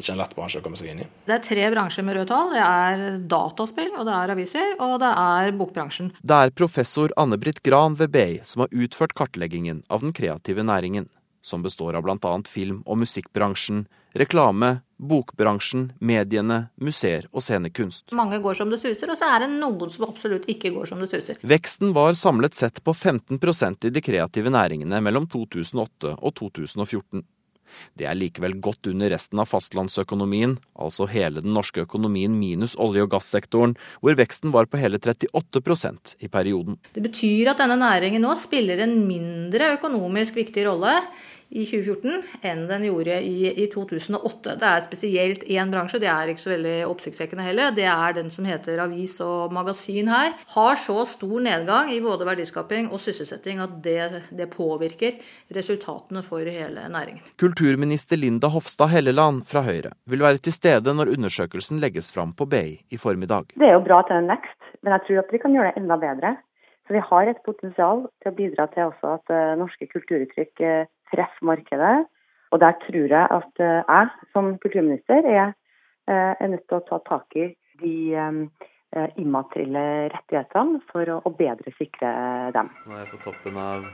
ikke 0.00 0.14
en 0.14 0.20
lett 0.20 0.36
bransje 0.36 0.60
å 0.60 0.64
komme 0.64 0.78
seg 0.80 0.92
inn 0.92 1.02
i. 1.04 1.08
Det 1.28 1.36
er 1.36 1.42
tre 1.44 1.66
bransjer 1.74 2.06
med 2.06 2.18
røde 2.18 2.30
tall. 2.30 2.54
Det 2.54 2.62
er 2.64 3.18
dataspill, 3.30 3.92
og 3.98 4.08
det 4.08 4.14
er 4.18 4.34
aviser, 4.34 4.76
og 4.84 4.96
det 5.02 5.10
er 5.24 5.52
bokbransjen. 5.58 6.12
Det 6.22 6.40
er 6.46 6.54
professor 6.56 7.14
Anne-Britt 7.20 7.62
Gran 7.66 7.98
ved 8.00 8.14
BI 8.14 8.40
som 8.46 8.64
har 8.64 8.72
utført 8.72 9.16
kartleggingen 9.18 9.84
av 9.88 10.04
den 10.04 10.14
kreative 10.16 10.64
næringen, 10.66 11.10
som 11.44 11.62
består 11.62 11.98
av 11.98 12.06
bl.a. 12.06 12.34
film- 12.48 12.82
og 12.86 13.02
musikkbransjen, 13.02 13.84
reklame, 14.16 14.78
bokbransjen, 14.96 15.88
mediene, 15.98 16.68
museer 16.80 17.26
og 17.32 17.42
scenekunst. 17.42 18.12
Mange 18.16 18.38
går 18.42 18.56
som 18.58 18.70
det 18.72 18.80
suser, 18.82 19.10
og 19.10 19.18
så 19.18 19.28
er 19.34 19.44
det 19.44 19.50
noen 19.52 19.90
som 19.92 20.06
absolutt 20.08 20.46
ikke 20.50 20.72
går 20.74 20.88
som 20.90 21.02
det 21.02 21.10
suser. 21.10 21.40
Veksten 21.42 21.92
var 21.96 22.14
samlet 22.18 22.56
sett 22.56 22.80
på 22.84 22.94
15% 22.94 23.88
i 23.88 23.92
de 23.94 24.04
kreative 24.04 24.52
næringene 24.54 25.02
mellom 25.04 25.26
2008 25.30 26.16
og 26.16 26.36
2014. 26.40 27.24
Det 27.98 28.08
er 28.08 28.18
likevel 28.18 28.56
godt 28.62 28.90
under 28.90 29.12
resten 29.14 29.40
av 29.42 29.50
fastlandsøkonomien, 29.50 30.56
altså 30.74 31.08
hele 31.10 31.42
den 31.44 31.54
norske 31.56 31.84
økonomien 31.84 32.34
minus 32.38 32.76
olje- 32.80 33.04
og 33.04 33.12
gassektoren, 33.14 33.76
hvor 34.00 34.18
veksten 34.18 34.54
var 34.54 34.68
på 34.70 34.80
hele 34.80 35.00
38% 35.02 36.16
i 36.24 36.30
perioden. 36.32 36.78
Det 36.94 37.04
betyr 37.04 37.52
at 37.52 37.62
denne 37.62 37.78
næringen 37.80 38.24
nå 38.24 38.34
spiller 38.40 38.84
en 38.84 38.98
mindre 39.08 39.74
økonomisk 39.78 40.38
viktig 40.40 40.66
rolle 40.68 40.98
i 41.54 41.62
2014 41.68 42.42
enn 42.50 42.64
den 42.66 42.86
gjorde 42.88 43.20
i, 43.22 43.46
i 43.62 43.66
2008. 43.70 44.56
Det 44.58 44.70
er 44.70 44.82
spesielt 44.84 45.44
én 45.46 45.70
bransje, 45.70 46.00
det 46.02 46.10
er 46.10 46.32
ikke 46.32 46.42
så 46.42 46.52
veldig 46.54 46.74
oppsiktsvekkende 46.88 47.46
heller. 47.46 47.74
Det 47.76 47.86
er 47.90 48.16
den 48.16 48.32
som 48.34 48.48
heter 48.48 48.82
avis 48.82 49.14
og 49.24 49.54
magasin 49.54 50.10
her. 50.10 50.34
Har 50.56 50.80
så 50.82 51.04
stor 51.08 51.36
nedgang 51.44 51.92
i 51.94 52.00
både 52.04 52.26
verdiskaping 52.26 52.90
og 52.90 53.02
sysselsetting 53.02 53.62
at 53.62 53.76
det, 53.84 54.24
det 54.34 54.48
påvirker 54.52 55.20
resultatene 55.54 56.24
for 56.26 56.42
hele 56.42 56.88
næringen. 56.90 57.22
Kulturminister 57.40 58.18
Linda 58.18 58.50
Hofstad 58.50 58.90
Helleland 58.94 59.44
fra 59.50 59.62
Høyre 59.66 59.94
vil 60.10 60.24
være 60.26 60.42
til 60.42 60.56
stede 60.56 60.96
når 60.96 61.12
undersøkelsen 61.14 61.78
legges 61.82 62.10
fram 62.14 62.34
på 62.34 62.48
BI 62.50 62.80
i 62.90 62.98
formiddag. 62.98 63.54
Det 63.54 63.68
er 63.68 63.78
jo 63.78 63.86
bra 63.86 64.02
til 64.08 64.18
en 64.18 64.32
vekst, 64.32 64.58
men 64.82 64.96
jeg 64.96 65.06
tror 65.06 65.22
at 65.22 65.32
vi 65.32 65.42
kan 65.44 65.54
gjøre 65.54 65.70
det 65.70 65.84
enda 65.84 66.00
bedre. 66.02 66.34
Så 66.84 66.92
vi 66.92 67.00
har 67.00 67.30
et 67.30 67.40
potensial 67.46 68.04
til 68.20 68.30
å 68.30 68.36
bidra 68.36 68.66
til 68.74 68.90
også 68.90 69.14
at 69.16 69.32
uh, 69.32 69.54
norske 69.56 69.88
kulturuttrykk 69.88 70.60
uh, 70.60 70.90
treffer 71.14 71.50
markedet. 71.50 71.96
Og 72.52 72.60
der 72.62 72.76
tror 72.84 73.16
jeg 73.16 73.26
at 73.38 73.64
uh, 73.64 73.80
jeg 73.82 74.30
som 74.34 74.54
kulturminister 74.62 75.26
er, 75.30 75.54
er, 76.06 76.48
nødt 76.52 76.66
til 76.68 76.76
å 76.78 76.84
ta 76.84 76.98
tak 77.06 77.32
i 77.40 77.46
de 77.80 77.94
um, 78.20 78.42
immaterielle 79.18 80.10
rettighetene 80.12 80.82
for 80.90 81.08
å, 81.16 81.32
bedre 81.38 81.72
sikre 81.78 82.10
dem. 82.54 82.68
Nå 82.84 82.98
er 82.98 83.06
jeg 83.06 83.12
på 83.14 83.22
toppen 83.24 83.56
av 83.58 83.88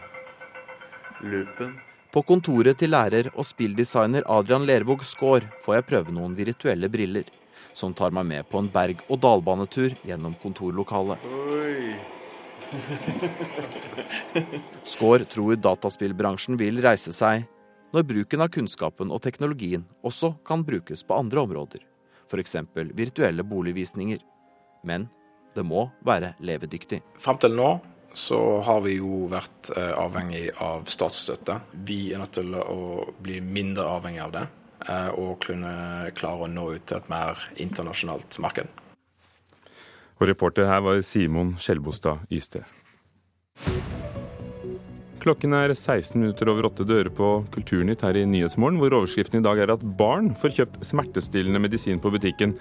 loopen. 1.23 1.79
På 2.11 2.25
kontoret 2.27 2.81
til 2.83 2.91
lærer 2.91 3.31
og 3.37 3.47
spilldesigner 3.47 4.27
Adrian 4.27 4.67
Lervåg 4.67 5.05
Skaar 5.07 5.47
får 5.63 5.77
jeg 5.79 5.87
prøve 5.93 6.17
noen 6.17 6.35
virtuelle 6.35 6.91
briller, 6.91 7.31
som 7.73 7.95
tar 7.95 8.11
meg 8.17 8.27
med 8.27 8.51
på 8.51 8.59
en 8.59 8.73
berg-og-dal-banetur 8.75 9.95
gjennom 10.03 10.35
kontorlokalet. 10.43 11.23
Skaar 14.87 15.25
tror 15.31 15.57
dataspillbransjen 15.59 16.59
vil 16.61 16.81
reise 16.85 17.13
seg 17.15 17.47
når 17.91 18.07
bruken 18.07 18.45
av 18.45 18.51
kunnskapen 18.55 19.11
og 19.11 19.23
teknologien 19.25 19.85
også 20.07 20.35
kan 20.47 20.63
brukes 20.67 21.03
på 21.07 21.17
andre 21.19 21.43
områder, 21.43 21.81
f.eks. 22.31 22.57
virtuelle 22.95 23.43
boligvisninger. 23.43 24.21
Men 24.87 25.09
det 25.55 25.65
må 25.67 25.89
være 26.07 26.35
levedyktig. 26.39 27.01
Frem 27.19 27.41
til 27.43 27.57
nå 27.59 27.73
så 28.15 28.39
har 28.67 28.81
vi 28.83 28.97
jo 28.99 29.27
vært 29.31 29.71
eh, 29.77 29.93
avhengig 29.95 30.49
av 30.63 30.87
statsstøtte. 30.91 31.61
Vi 31.87 32.13
er 32.15 32.23
nødt 32.23 32.35
til 32.39 32.55
å 32.59 33.07
bli 33.23 33.39
mindre 33.43 33.87
avhengig 33.87 34.23
av 34.25 34.35
det 34.35 34.47
eh, 34.87 35.11
og 35.15 35.39
kunne 35.47 36.11
klare 36.19 36.47
å 36.47 36.51
nå 36.51 36.73
ut 36.75 36.87
til 36.91 36.99
et 36.99 37.11
mer 37.13 37.45
internasjonalt 37.63 38.39
marked. 38.43 38.71
Og 40.21 40.29
reporter 40.29 40.69
her 40.69 40.83
var 40.85 41.01
Simon 41.07 41.55
Skjelbostad 41.57 42.27
Ystad. 42.29 42.69
Klokken 45.21 45.53
er 45.53 45.73
16 45.75 46.17
minutter 46.17 46.49
over 46.49 46.69
åtte 46.71 46.85
dører 46.89 47.11
på 47.13 47.43
Kulturnytt 47.53 48.05
her 48.05 48.17
i 48.17 48.27
Nyhetsmorgen, 48.29 48.79
hvor 48.81 48.95
overskriften 49.01 49.41
i 49.41 49.45
dag 49.45 49.59
er 49.61 49.73
at 49.75 49.83
barn 49.99 50.31
får 50.41 50.55
kjøpt 50.57 50.79
smertestillende 50.89 51.61
medisin 51.61 52.01
på 52.01 52.13
butikken, 52.13 52.55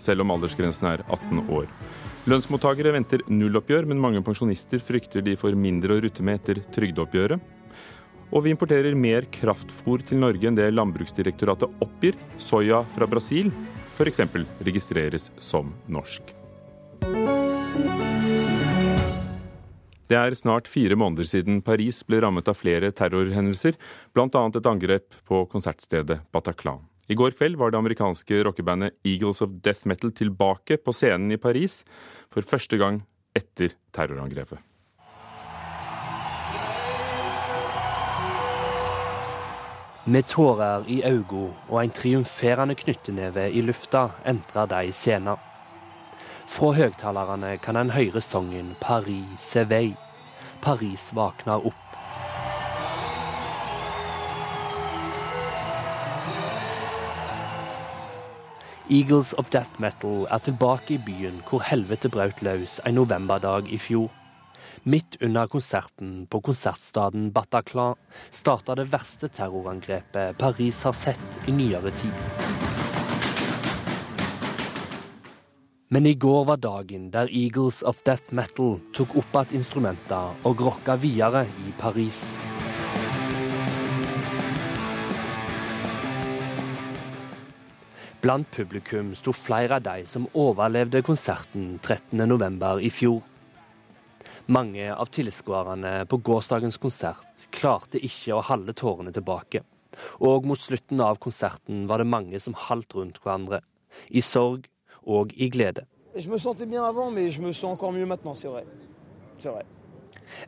selv 0.00 0.24
om 0.24 0.32
aldersgrensen 0.34 0.90
er 0.90 1.04
18 1.06 1.46
år. 1.52 1.70
Lønnsmottakere 2.28 2.92
venter 2.94 3.24
nulloppgjør, 3.32 3.88
men 3.88 4.00
mange 4.00 4.20
pensjonister 4.24 4.80
frykter 4.80 5.24
de 5.24 5.38
får 5.40 5.56
mindre 5.56 5.96
å 5.96 6.02
rutte 6.04 6.24
med 6.24 6.40
etter 6.40 6.60
trygdeoppgjøret. 6.76 7.40
Og 8.32 8.44
vi 8.44 8.52
importerer 8.54 8.96
mer 8.96 9.26
kraftfôr 9.32 10.04
til 10.08 10.20
Norge 10.20 10.48
enn 10.48 10.56
det 10.56 10.70
Landbruksdirektoratet 10.72 11.82
oppgir. 11.84 12.16
Soya 12.40 12.84
fra 12.94 13.08
Brasil 13.08 13.52
f.eks. 13.96 14.22
registreres 14.64 15.30
som 15.40 15.74
norsk. 15.88 16.41
Det 20.10 20.18
er 20.18 20.34
snart 20.34 20.68
fire 20.70 20.96
måneder 20.98 21.28
siden 21.28 21.60
Paris 21.64 22.02
ble 22.06 22.20
rammet 22.24 22.48
av 22.50 22.58
flere 22.58 22.90
terrorhendelser, 22.96 23.78
bl.a. 24.12 24.26
et 24.26 24.66
angrep 24.68 25.14
på 25.28 25.44
konsertstedet 25.52 26.20
Bataclan. 26.34 26.82
I 27.10 27.16
går 27.18 27.34
kveld 27.36 27.58
var 27.60 27.72
det 27.72 27.78
amerikanske 27.78 28.42
rockebandet 28.46 28.96
Eagles 29.04 29.42
of 29.42 29.54
Death 29.62 29.86
Metal 29.86 30.12
tilbake 30.14 30.78
på 30.78 30.94
scenen 30.94 31.34
i 31.34 31.40
Paris 31.40 31.82
for 32.32 32.46
første 32.46 32.78
gang 32.80 33.02
etter 33.36 33.74
terrorangrepet. 33.92 34.60
Med 40.04 40.26
tårer 40.26 40.88
i 40.90 40.98
øynene 41.06 41.52
og 41.68 41.78
en 41.78 41.92
triumferende 41.94 42.74
knytteneve 42.74 43.46
i 43.54 43.62
lufta 43.62 44.08
entrer 44.26 44.66
de 44.66 44.90
scenen. 44.90 45.38
Fra 46.46 46.72
høgtalerne 46.76 47.56
kan 47.62 47.76
en 47.76 47.90
høre 47.90 48.20
sangen 48.20 48.76
'Paris 48.80 49.38
s'éveille'. 49.38 49.96
Paris 50.62 51.10
våkner 51.14 51.66
opp. 51.66 51.82
Eagles 58.90 59.32
of 59.38 59.48
Death 59.50 59.80
Metal 59.80 60.26
er 60.30 60.38
tilbake 60.38 60.94
i 60.94 60.98
byen 60.98 61.38
hvor 61.48 61.62
helvete 61.64 62.10
brøt 62.12 62.42
løs 62.42 62.80
en 62.86 62.98
novemberdag 62.98 63.70
i 63.72 63.78
fjor. 63.78 64.10
Midt 64.84 65.16
under 65.22 65.46
konserten 65.46 66.26
på 66.26 66.40
konsertstaden 66.40 67.30
Bataclan 67.32 67.96
starta 68.30 68.74
det 68.74 68.90
verste 68.92 69.30
terrorangrepet 69.32 70.36
Paris 70.38 70.82
har 70.82 70.92
sett 70.92 71.46
i 71.46 71.54
nyere 71.56 71.94
tid. 72.02 72.61
Men 75.92 76.06
i 76.06 76.14
går 76.14 76.44
var 76.48 76.56
dagen 76.56 77.10
der 77.12 77.28
Eagles 77.28 77.82
of 77.82 77.98
Death 78.06 78.32
Metal 78.32 78.78
tok 78.96 79.10
opp 79.20 79.34
igjen 79.36 79.58
instrumenter 79.58 80.38
og 80.48 80.62
rocka 80.64 80.94
videre 80.96 81.42
i 81.44 81.72
Paris. 81.76 82.20
Blant 88.24 88.48
publikum 88.56 89.12
sto 89.20 89.36
flere 89.36 89.76
av 89.76 89.84
de 89.84 90.06
som 90.08 90.30
overlevde 90.32 91.04
konserten 91.04 91.76
13.11. 91.84 92.80
i 92.80 92.88
fjor. 92.88 93.20
Mange 94.48 94.88
av 94.96 95.12
tilskuerne 95.12 96.06
på 96.08 96.22
gårsdagens 96.24 96.80
konsert 96.80 97.48
klarte 97.52 98.00
ikke 98.00 98.32
å 98.38 98.40
holde 98.48 98.72
tårene 98.72 99.12
tilbake. 99.12 99.60
Og 100.24 100.48
mot 100.48 100.56
slutten 100.56 101.04
av 101.04 101.20
konserten 101.20 101.84
var 101.84 102.00
det 102.00 102.08
mange 102.08 102.40
som 102.40 102.56
haldt 102.56 102.96
rundt 102.96 103.20
hverandre. 103.20 103.60
I 104.08 104.24
sorg 104.24 104.71
og 105.06 105.32
i 105.34 105.48
glede. 105.52 105.86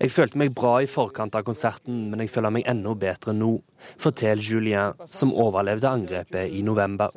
Jeg 0.01 0.11
følte 0.11 0.41
meg 0.41 0.55
bra 0.57 0.75
i 0.83 0.89
forkant 0.91 1.35
av 1.37 1.45
konserten, 1.47 2.09
men 2.11 2.23
jeg 2.25 2.33
føler 2.33 2.53
meg 2.55 2.69
enda 2.71 2.95
bedre 2.99 3.35
nå, 3.37 3.53
forteller 4.01 4.45
Julien, 4.45 5.01
som 5.09 5.33
overlevde 5.33 5.91
angrepet 5.91 6.53
i 6.53 6.63
november. 6.67 7.13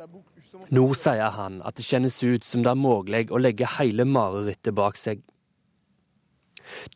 Nå 0.74 0.84
sier 0.96 1.32
han 1.36 1.60
at 1.66 1.78
det 1.78 1.86
kjennes 1.86 2.16
ut 2.24 2.44
som 2.44 2.64
det 2.64 2.72
er 2.72 2.80
mulig 2.80 3.28
å 3.30 3.40
legge 3.40 3.68
hele 3.78 4.06
marerittet 4.08 4.76
bak 4.76 4.98
seg. 5.00 5.22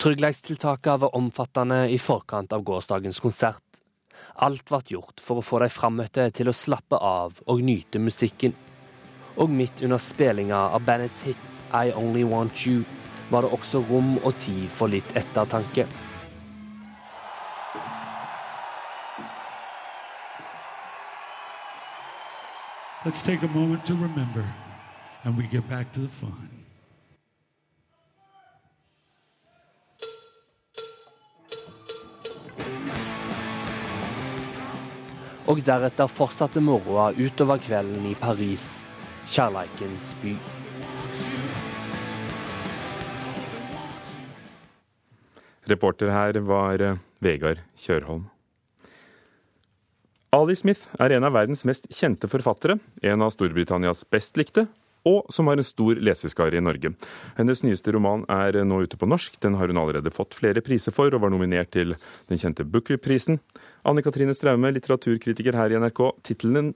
Trygghetstiltakene 0.03 1.05
var 1.07 1.17
omfattende 1.17 1.87
i 1.89 1.99
forkant 2.01 2.53
av 2.53 2.65
gårsdagens 2.67 3.21
konsert. 3.25 3.65
Alt 4.45 4.65
ble 4.69 4.81
gjort 4.95 5.21
for 5.21 5.41
å 5.41 5.45
få 5.45 5.63
de 5.63 5.71
frammøtte 5.73 6.29
til 6.37 6.51
å 6.51 6.57
slappe 6.57 6.99
av 6.99 7.41
og 7.47 7.65
nyte 7.65 8.01
musikken. 8.01 8.55
Og 9.37 9.51
midt 9.51 9.83
under 9.83 9.99
spillinga 9.99 10.57
av 10.77 10.85
bandets 10.85 11.23
hit 11.25 11.61
I 11.73 11.93
Only 11.97 12.25
Want 12.29 12.67
You 12.67 12.85
var 13.31 13.43
det 13.43 13.53
også 13.57 13.81
rom 13.89 14.19
og 14.21 14.35
tid 14.37 14.69
for 14.69 14.93
litt 14.93 15.17
ettertanke. 15.17 15.87
Let's 23.05 23.23
take 23.23 23.43
a 23.43 23.49
moment 23.49 23.85
to 23.87 23.95
remember, 23.95 24.45
and 25.25 25.37
we 25.37 25.49
get 25.49 25.69
back 25.69 25.93
to 25.93 26.01
the 26.01 26.09
fun. 26.09 26.49
Og 35.49 35.59
deretter 35.67 36.07
fortsatte 36.07 36.62
moroa 36.62 37.11
utover 37.19 37.59
kvelden 37.59 38.07
i 38.07 38.15
Paris, 38.15 38.85
kjærleikens 39.33 40.12
by. 40.21 40.35
Reporter 45.73 46.12
her 46.12 46.37
var 46.45 46.83
eh, 46.83 47.01
Vegard 47.23 47.62
Kjørholm. 47.81 48.27
Ali 50.33 50.57
Smith 50.57 50.89
er 51.01 51.12
en 51.12 51.27
av 51.29 51.35
verdens 51.37 51.65
mest 51.69 51.89
kjente 51.93 52.29
forfattere, 52.29 52.79
en 53.05 53.25
av 53.25 53.33
Storbritannias 53.35 54.05
best 54.12 54.39
likte, 54.41 54.67
og 55.09 55.27
som 55.35 55.49
har 55.51 55.59
en 55.59 55.67
stor 55.67 55.99
leseskare 55.99 56.57
i 56.57 56.62
Norge. 56.62 56.93
Hennes 57.37 57.65
nyeste 57.65 57.93
roman 57.93 58.25
er 58.33 58.61
nå 58.65 58.85
ute 58.85 58.97
på 58.97 59.09
norsk. 59.09 59.37
Den 59.43 59.59
har 59.59 59.69
hun 59.69 59.81
allerede 59.81 60.12
fått 60.15 60.37
flere 60.39 60.62
priser 60.65 60.95
for, 60.95 61.12
og 61.12 61.25
var 61.25 61.33
nominert 61.35 61.73
til 61.75 61.97
den 62.31 62.41
kjente 62.41 62.65
Booker-prisen. 62.65 63.41
Anne 63.89 64.05
Katrine 64.05 64.37
Straume, 64.37 64.73
litteraturkritiker 64.77 65.59
her 65.59 65.75
i 65.75 65.83
NRK. 65.83 66.03
Tittelen 66.23 66.73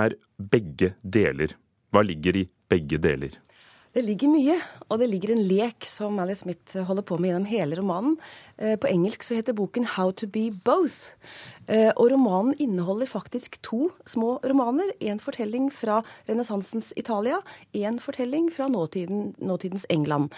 er 0.00 0.16
Begge 0.38 0.94
deler. 1.02 1.54
Hva 1.92 2.04
ligger 2.04 2.36
i 2.36 2.48
begge 2.68 3.00
deler? 3.00 3.38
Det 3.96 4.02
ligger 4.04 4.28
mye, 4.30 4.54
og 4.92 5.00
det 5.00 5.08
ligger 5.08 5.32
en 5.32 5.46
lek 5.48 5.86
som 5.88 6.18
Alice 6.20 6.44
Smith 6.44 6.76
holder 6.86 7.02
på 7.08 7.16
med 7.18 7.30
gjennom 7.30 7.46
hele 7.48 7.78
romanen. 7.80 8.18
Eh, 8.60 8.76
på 8.78 8.86
engelsk 8.90 9.24
så 9.24 9.38
heter 9.38 9.56
boken 9.56 9.86
'How 9.86 10.12
to 10.12 10.26
be 10.26 10.50
both'. 10.50 11.14
Eh, 11.66 11.90
og 11.96 12.12
romanen 12.12 12.54
inneholder 12.58 13.06
faktisk 13.06 13.62
to 13.62 13.90
små 14.06 14.38
romaner. 14.44 14.92
En 15.00 15.18
fortelling 15.18 15.72
fra 15.72 16.02
renessansens 16.28 16.92
Italia, 16.96 17.40
en 17.72 17.98
fortelling 17.98 18.52
fra 18.52 18.68
nåtiden, 18.68 19.34
nåtidens 19.38 19.86
England. 19.88 20.30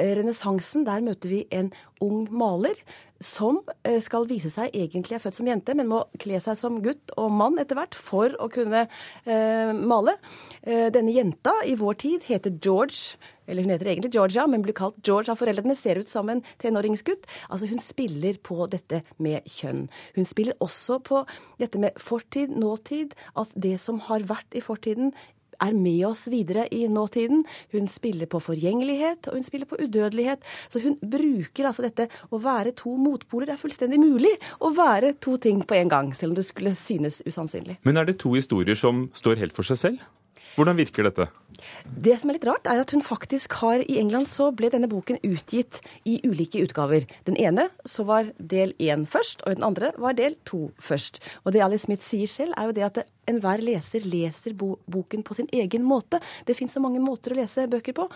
Eh, 0.00 0.16
renessansen, 0.18 0.86
der 0.88 1.04
møter 1.04 1.32
vi 1.32 1.44
en 1.54 1.70
ung 2.00 2.26
maler 2.32 2.78
som 3.20 3.58
skal 4.00 4.24
vise 4.30 4.48
seg 4.48 4.72
egentlig 4.72 5.18
er 5.18 5.20
født 5.20 5.36
som 5.36 5.48
jente, 5.48 5.74
men 5.76 5.90
må 5.90 6.00
kle 6.22 6.38
seg 6.40 6.56
som 6.56 6.78
gutt 6.80 7.12
og 7.20 7.28
mann 7.36 7.60
etter 7.60 7.76
hvert 7.76 7.96
for 7.96 8.32
å 8.40 8.48
kunne 8.52 8.86
eh, 8.86 9.72
male. 9.76 10.16
Eh, 10.64 10.88
denne 10.94 11.12
jenta 11.12 11.52
i 11.68 11.76
vår 11.76 11.98
tid 12.00 12.24
heter 12.30 12.56
George. 12.56 13.20
Eller 13.50 13.66
hun 13.66 13.72
heter 13.74 13.90
egentlig 13.90 14.12
Georgia, 14.14 14.46
men 14.48 14.62
blir 14.64 14.76
kalt 14.78 15.00
George 15.04 15.32
av 15.32 15.40
foreldrene. 15.40 15.74
Ser 15.76 16.00
ut 16.00 16.08
som 16.08 16.30
en 16.32 16.40
tenåringsgutt. 16.62 17.26
Altså 17.50 17.68
Hun 17.68 17.82
spiller 17.82 18.38
på 18.46 18.62
dette 18.70 19.02
med 19.18 19.44
kjønn. 19.50 19.88
Hun 20.16 20.28
spiller 20.28 20.56
også 20.62 21.00
på 21.04 21.24
dette 21.60 21.82
med 21.82 21.98
fortid, 22.00 22.54
nåtid. 22.54 23.16
At 23.36 23.52
det 23.58 23.76
som 23.82 24.00
har 24.06 24.24
vært 24.30 24.54
i 24.54 24.62
fortiden, 24.64 25.12
er 25.60 25.76
med 25.76 26.04
oss 26.08 26.26
videre 26.32 26.66
i 26.74 26.86
nåtiden. 26.90 27.44
Hun 27.74 27.88
spiller 27.90 28.30
på 28.30 28.40
forgjengelighet, 28.42 29.28
og 29.28 29.38
hun 29.38 29.46
spiller 29.46 29.68
på 29.70 29.78
udødelighet. 29.80 30.44
Så 30.68 30.82
hun 30.84 30.98
bruker 31.00 31.70
altså 31.70 31.86
dette 31.86 32.08
å 32.30 32.40
være 32.42 32.74
to 32.78 32.94
motpoler. 33.00 33.50
Det 33.50 33.56
er 33.56 33.64
fullstendig 33.64 34.00
mulig 34.02 34.32
å 34.60 34.72
være 34.76 35.14
to 35.22 35.36
ting 35.40 35.62
på 35.64 35.78
en 35.80 35.92
gang, 35.92 36.14
selv 36.16 36.34
om 36.34 36.40
det 36.40 36.46
skulle 36.48 36.76
synes 36.78 37.20
usannsynlig. 37.26 37.80
Men 37.86 38.00
er 38.00 38.10
det 38.10 38.20
to 38.22 38.34
historier 38.36 38.78
som 38.78 39.08
står 39.16 39.44
helt 39.44 39.56
for 39.56 39.66
seg 39.66 39.80
selv? 39.80 40.08
Hvordan 40.56 40.78
virker 40.78 41.06
dette? 41.06 41.28
Det 41.84 42.14
som 42.20 42.30
er 42.30 42.38
litt 42.38 42.46
rart, 42.48 42.66
er 42.70 42.80
at 42.82 42.92
hun 42.94 43.02
faktisk 43.04 43.54
har 43.60 43.82
I 43.84 43.98
England 44.00 44.28
så 44.30 44.48
ble 44.56 44.70
denne 44.72 44.88
boken 44.90 45.20
utgitt 45.26 45.80
i 46.08 46.18
ulike 46.24 46.62
utgaver. 46.64 47.06
Den 47.28 47.36
ene 47.40 47.68
så 47.88 48.06
var 48.08 48.30
del 48.38 48.72
én 48.80 49.06
først, 49.10 49.44
og 49.44 49.56
den 49.56 49.66
andre 49.66 49.92
var 50.00 50.16
del 50.18 50.38
to 50.48 50.70
først. 50.80 51.20
Og 51.44 51.54
det 51.54 51.64
Alice 51.64 51.86
Smith 51.86 52.06
sier 52.06 52.30
selv, 52.30 52.56
er 52.56 52.70
jo 52.70 52.76
det 52.76 52.86
at 52.86 53.02
enhver 53.30 53.62
leser 53.62 54.06
leser 54.08 54.56
bo 54.58 54.74
boken 54.90 55.22
på 55.26 55.36
sin 55.38 55.50
egen 55.52 55.84
måte. 55.86 56.20
Det 56.46 56.56
fins 56.58 56.74
så 56.74 56.82
mange 56.82 57.02
måter 57.02 57.34
å 57.34 57.40
lese 57.42 57.68
bøker 57.70 57.96
på. 57.96 58.08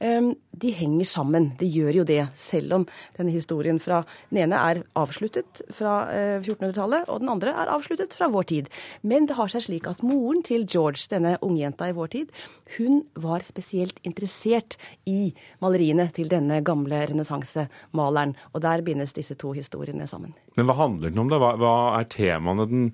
Ehm, 0.00 0.34
de 0.50 0.70
henger 0.74 1.06
sammen. 1.06 1.50
De 1.58 1.66
gjør 1.70 2.00
jo 2.00 2.04
det, 2.08 2.20
selv 2.38 2.74
om 2.78 2.86
denne 3.16 3.34
historien 3.34 3.78
fra 3.82 4.02
den 4.30 4.42
ene 4.44 4.58
er 4.58 4.82
avsluttet 4.98 5.62
fra 5.74 6.04
1400-tallet, 6.40 7.06
eh, 7.06 7.12
og 7.12 7.22
den 7.22 7.32
andre 7.32 7.54
er 7.54 7.72
avsluttet 7.74 8.14
fra 8.16 8.28
vår 8.32 8.48
tid. 8.50 8.70
Men 9.02 9.28
det 9.30 9.38
har 9.38 9.50
seg 9.52 9.66
slik 9.66 9.88
at 9.90 10.02
moren 10.06 10.42
til 10.46 10.66
George, 10.66 11.06
denne 11.10 11.36
ungjenta 11.44 11.88
i 11.90 11.96
vår 11.96 12.12
tid, 12.14 12.32
hun 12.78 13.02
var 13.14 13.44
spesielt 13.46 13.98
interessert 14.06 14.78
i 15.10 15.32
maleriene 15.62 16.08
til 16.14 16.30
denne 16.32 16.60
gamle 16.64 17.04
renessansemaleren. 17.10 18.34
Og 18.54 18.64
der 18.64 18.84
bindes 18.86 19.14
disse 19.16 19.36
to 19.38 19.52
historiene 19.56 20.08
sammen. 20.10 20.34
Men 20.58 20.68
hva 20.68 20.78
handler 20.78 21.12
den 21.12 21.22
om, 21.22 21.30
da? 21.30 21.38
Hva, 21.38 21.74
er 21.98 22.08
temaene 22.10 22.66
den 22.70 22.88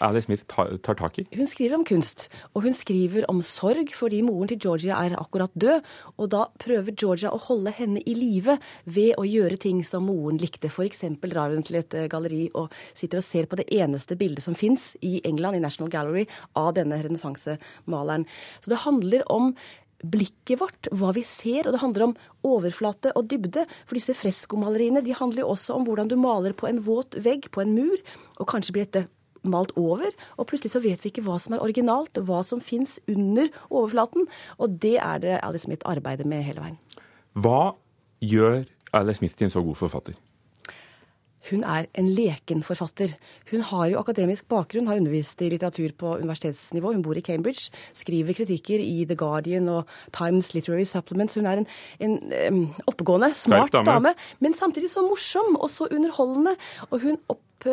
Alice 0.00 0.26
Smith 0.26 0.46
tar, 0.48 0.94
tak 0.94 1.18
i? 1.18 1.26
Hun 1.36 1.48
skriver 1.48 1.76
om 1.78 1.84
kunst, 1.84 2.28
og 2.54 2.64
hun 2.66 2.76
skriver 2.76 3.26
om 3.30 3.42
sorg 3.44 3.92
fordi 3.94 4.22
moren 4.24 4.50
til 4.50 4.60
Georgia 4.62 4.98
er 5.04 5.16
akkurat 5.20 5.52
død. 5.54 5.84
Og 6.18 6.30
da 6.32 6.46
prøver 6.60 6.96
Georgia 6.96 7.32
å 7.34 7.40
holde 7.48 7.74
henne 7.76 8.02
i 8.04 8.16
live 8.16 8.58
ved 8.84 9.14
å 9.20 9.26
gjøre 9.28 9.60
ting 9.60 9.82
som 9.86 10.06
moren 10.08 10.40
likte. 10.40 10.70
F.eks. 10.72 11.04
drar 11.22 11.54
hun 11.54 11.64
til 11.66 11.80
et 11.80 11.94
eh, 11.98 12.08
galleri 12.10 12.48
og 12.54 12.72
sitter 12.94 13.20
og 13.20 13.26
ser 13.26 13.48
på 13.50 13.60
det 13.60 13.68
eneste 13.74 14.18
bildet 14.20 14.44
som 14.44 14.56
fins 14.58 14.92
i 15.04 15.18
England, 15.24 15.58
i 15.58 15.64
National 15.64 15.92
Gallery, 15.92 16.26
av 16.58 16.74
denne 16.78 17.00
renessansemaleren. 17.04 18.28
Så 18.64 18.72
det 18.72 18.84
handler 18.84 19.26
om 19.32 19.52
blikket 20.04 20.60
vårt, 20.60 20.88
hva 20.92 21.14
vi 21.16 21.24
ser, 21.24 21.64
og 21.64 21.74
det 21.74 21.82
handler 21.82 22.08
om 22.08 22.16
overflate 22.44 23.14
og 23.16 23.28
dybde. 23.30 23.64
For 23.88 23.96
disse 23.96 24.16
freskomaleriene 24.18 25.04
de 25.04 25.16
handler 25.16 25.44
jo 25.44 25.52
også 25.54 25.78
om 25.78 25.86
hvordan 25.88 26.10
du 26.10 26.16
maler 26.20 26.56
på 26.56 26.68
en 26.68 26.82
våt 26.84 27.16
vegg, 27.24 27.48
på 27.54 27.64
en 27.64 27.76
mur, 27.76 28.00
og 28.38 28.50
kanskje 28.50 28.76
blir 28.76 28.88
dette 28.88 29.06
malt 29.44 29.74
over, 29.80 30.10
og 30.36 30.48
plutselig 30.50 30.74
så 30.74 30.82
vet 30.84 31.04
vi 31.04 31.12
ikke 31.12 31.24
hva 31.26 31.38
som 31.42 31.56
er 31.56 31.64
originalt, 31.64 32.20
hva 32.26 32.42
som 32.46 32.62
fins 32.64 32.98
under 33.10 33.50
overflaten. 33.70 34.28
Og 34.58 34.78
det 34.82 34.96
er 34.98 35.24
det 35.24 35.38
Alice 35.42 35.68
Smith 35.68 35.86
arbeider 35.88 36.28
med 36.28 36.46
hele 36.46 36.64
veien. 36.64 36.78
Hva 37.34 37.74
gjør 38.24 38.64
Alice 38.94 39.20
Smith 39.20 39.36
til 39.38 39.48
en 39.48 39.56
så 39.56 39.64
god 39.64 39.82
forfatter? 39.84 40.18
Hun 41.50 41.64
er 41.68 41.88
en 41.98 42.06
leken 42.16 42.62
forfatter. 42.64 43.12
Hun 43.50 43.64
har 43.68 43.88
jo 43.92 44.00
akademisk 44.00 44.46
bakgrunn, 44.48 44.86
har 44.88 45.00
undervist 45.00 45.42
i 45.44 45.50
litteratur 45.52 45.92
på 46.00 46.14
universitetsnivå. 46.22 46.94
Hun 46.94 47.02
bor 47.04 47.18
i 47.20 47.24
Cambridge, 47.24 47.68
skriver 47.92 48.36
kritikker 48.38 48.80
i 48.80 49.04
The 49.04 49.16
Guardian 49.20 49.68
og 49.68 49.84
Times 50.16 50.54
Literary 50.54 50.86
Supplements. 50.88 51.36
Hun 51.36 51.46
er 51.50 51.60
en, 51.60 51.68
en 52.00 52.16
um, 52.48 52.62
oppegående, 52.88 53.34
smart 53.36 53.72
dame. 53.76 53.84
dame, 53.90 54.14
men 54.40 54.56
samtidig 54.56 54.90
så 54.90 55.04
morsom 55.04 55.58
og 55.60 55.68
så 55.70 55.88
underholdende. 55.90 56.56
Og 56.90 57.04
hun 57.04 57.20
opp 57.28 57.68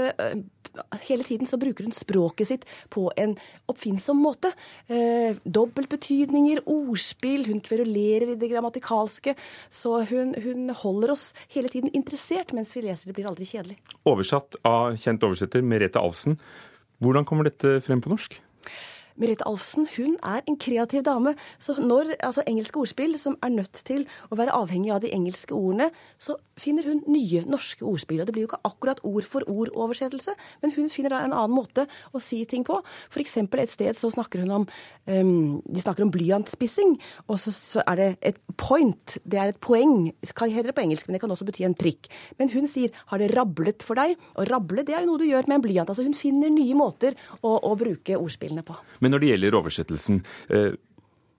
hele 1.07 1.25
tiden 1.27 1.49
så 1.49 1.59
bruker 1.61 1.87
hun 1.87 1.95
språket 1.95 2.49
sitt 2.49 2.65
på 2.93 3.07
en 3.19 3.35
oppfinnsom 3.71 4.19
måte. 4.21 4.51
Eh, 4.87 5.37
Dobbeltbetydninger, 5.43 6.63
ordspill, 6.69 7.45
hun 7.49 7.61
kverulerer 7.63 8.33
i 8.33 8.39
det 8.39 8.51
grammatikalske. 8.51 9.35
Så 9.69 10.01
hun, 10.11 10.35
hun, 10.41 10.69
holder 10.81 11.15
oss 11.15 11.31
hele 11.53 11.69
tiden 11.71 11.91
interessert 11.97 12.53
mens 12.55 12.75
vi 12.75 12.85
leser. 12.85 13.11
Det 13.11 13.17
blir 13.17 13.29
aldri 13.29 13.47
kjedelig. 13.49 13.77
Oversatt 14.07 14.57
av 14.67 14.95
kjent 15.01 15.23
oversetter 15.27 15.65
Merete 15.65 16.01
Alfsen. 16.01 16.39
Hvordan 17.01 17.25
kommer 17.27 17.49
dette 17.49 17.79
frem 17.83 18.01
på 18.01 18.11
norsk? 18.13 18.37
Merete 19.21 19.45
Alfsen 19.45 19.85
hun 19.95 20.15
er 20.25 20.41
en 20.49 20.57
kreativ 20.57 21.03
dame. 21.05 21.35
Så 21.61 21.75
når 21.77 22.15
altså, 22.19 22.43
engelske 22.47 22.79
ordspill, 22.81 23.17
som 23.21 23.37
er 23.45 23.53
nødt 23.53 23.83
til 23.85 24.05
å 24.31 24.37
være 24.39 24.55
avhengig 24.57 24.93
av 24.95 25.03
de 25.03 25.11
engelske 25.13 25.53
ordene, 25.55 25.91
så 26.21 26.37
finner 26.61 26.87
hun 26.89 27.03
nye 27.09 27.43
norske 27.49 27.85
ordspill. 27.85 28.21
Og 28.21 28.29
det 28.29 28.35
blir 28.35 28.45
jo 28.45 28.51
ikke 28.51 28.61
akkurat 28.67 29.01
ord 29.07 29.27
for 29.27 29.45
ord-oversettelse, 29.49 30.33
men 30.63 30.73
hun 30.75 30.89
finner 30.93 31.13
da 31.13 31.21
en 31.25 31.35
annen 31.35 31.53
måte 31.53 31.85
å 32.13 32.21
si 32.23 32.41
ting 32.49 32.65
på. 32.67 32.79
F.eks. 33.11 33.37
et 33.45 33.73
sted 33.73 33.99
så 33.99 34.11
snakker 34.13 34.43
hun 34.43 34.55
om 34.61 34.67
um, 35.05 35.61
De 35.65 35.81
snakker 35.81 36.05
om 36.05 36.13
blyantspissing, 36.13 36.97
og 37.27 37.39
så, 37.41 37.53
så, 37.53 37.85
er 37.91 37.99
det 37.99 38.09
et 38.31 38.39
point. 38.57 39.17
Det 39.25 39.39
er 39.39 39.53
et 39.53 39.61
poeng. 39.61 40.11
Hva 40.31 40.49
heter 40.49 40.71
det 40.71 40.77
på 40.77 40.85
engelsk, 40.85 41.07
men 41.07 41.17
det 41.17 41.23
kan 41.23 41.33
også 41.33 41.47
bety 41.47 41.65
en 41.67 41.77
prikk. 41.77 42.09
Men 42.39 42.51
hun 42.53 42.69
sier 42.69 42.89
'har 43.05 43.19
det 43.19 43.31
rablet 43.35 43.83
for 43.83 43.95
deg'? 43.95 44.17
Og 44.37 44.49
rable 44.49 44.85
det 44.85 44.95
er 44.95 45.03
jo 45.03 45.11
noe 45.11 45.21
du 45.21 45.27
gjør 45.27 45.47
med 45.47 45.59
en 45.59 45.65
blyant. 45.65 45.89
Altså 45.89 46.05
hun 46.05 46.17
finner 46.17 46.49
nye 46.49 46.75
måter 46.77 47.17
å, 47.41 47.57
å 47.57 47.75
bruke 47.75 48.17
ordspillene 48.17 48.63
på. 48.65 48.75
Men 49.01 49.10
når 49.11 49.21
det 49.21 49.33
gjelder 49.33 49.59
oversettelsen, 49.59 50.23
eh, 50.49 50.71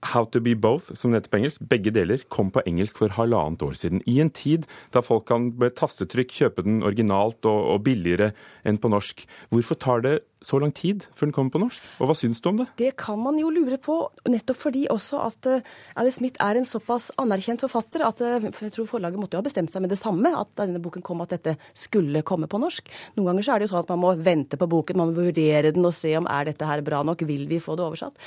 How 0.03 0.25
to 0.25 0.41
be 0.43 0.53
both, 0.53 0.91
som 0.99 1.11
det 1.11 1.21
heter 1.21 1.31
på 1.31 1.39
engelsk, 1.39 1.61
begge 1.71 1.91
deler, 1.95 2.23
kom 2.27 2.49
på 2.51 2.63
engelsk 2.67 2.97
for 2.99 3.13
halvannet 3.15 3.63
år 3.63 3.77
siden. 3.79 4.01
I 4.03 4.19
en 4.19 4.31
tid 4.35 4.65
da 4.91 4.99
folk 4.99 5.29
kan 5.29 5.53
med 5.59 5.77
tastetrykk 5.79 6.33
kjøpe 6.41 6.65
den 6.65 6.81
originalt 6.83 7.47
og, 7.47 7.59
og 7.71 7.85
billigere 7.85 8.33
enn 8.67 8.81
på 8.83 8.91
norsk. 8.91 9.23
Hvorfor 9.53 9.79
tar 9.79 10.03
det 10.03 10.17
så 10.43 10.59
lang 10.61 10.73
tid 10.75 11.05
før 11.15 11.29
den 11.29 11.35
kommer 11.35 11.53
på 11.53 11.61
norsk? 11.63 11.85
Og 12.01 12.09
hva 12.09 12.15
syns 12.17 12.41
du 12.43 12.49
om 12.51 12.59
det? 12.59 12.67
Det 12.79 12.91
kan 12.99 13.19
man 13.21 13.39
jo 13.39 13.51
lure 13.53 13.79
på, 13.81 13.95
nettopp 14.29 14.59
fordi 14.59 14.85
også 14.91 15.21
at 15.23 15.49
uh, 15.49 15.73
Alice 15.99 16.19
Smith 16.19 16.41
er 16.43 16.59
en 16.59 16.67
såpass 16.67 17.11
anerkjent 17.21 17.63
forfatter 17.63 18.03
at 18.05 18.23
uh, 18.23 18.49
jeg 18.49 18.73
tror 18.75 18.89
forlaget 18.89 19.21
måtte 19.21 19.37
jo 19.37 19.43
ha 19.43 19.47
bestemt 19.47 19.73
seg 19.73 19.85
med 19.85 19.93
det 19.93 19.99
samme, 20.01 20.33
at 20.35 20.51
denne 20.59 20.81
boken 20.83 21.05
kom 21.05 21.23
at 21.23 21.35
dette 21.35 21.55
skulle 21.77 22.25
komme 22.27 22.49
på 22.51 22.61
norsk. 22.61 22.91
Noen 23.17 23.31
ganger 23.31 23.47
så 23.47 23.55
er 23.55 23.61
det 23.61 23.69
jo 23.69 23.73
sånn 23.75 23.85
at 23.85 23.93
man 23.93 24.03
må 24.03 24.13
vente 24.19 24.59
på 24.59 24.69
boken, 24.69 24.99
man 24.99 25.13
må 25.13 25.27
vurdere 25.27 25.73
den 25.75 25.87
og 25.87 25.95
se 25.95 26.13
om 26.19 26.29
er 26.29 26.51
dette 26.51 26.67
her 26.67 26.83
bra 26.85 27.03
nok, 27.07 27.25
vil 27.27 27.47
vi 27.49 27.61
få 27.63 27.77
det 27.79 27.87
oversatt. 27.87 28.19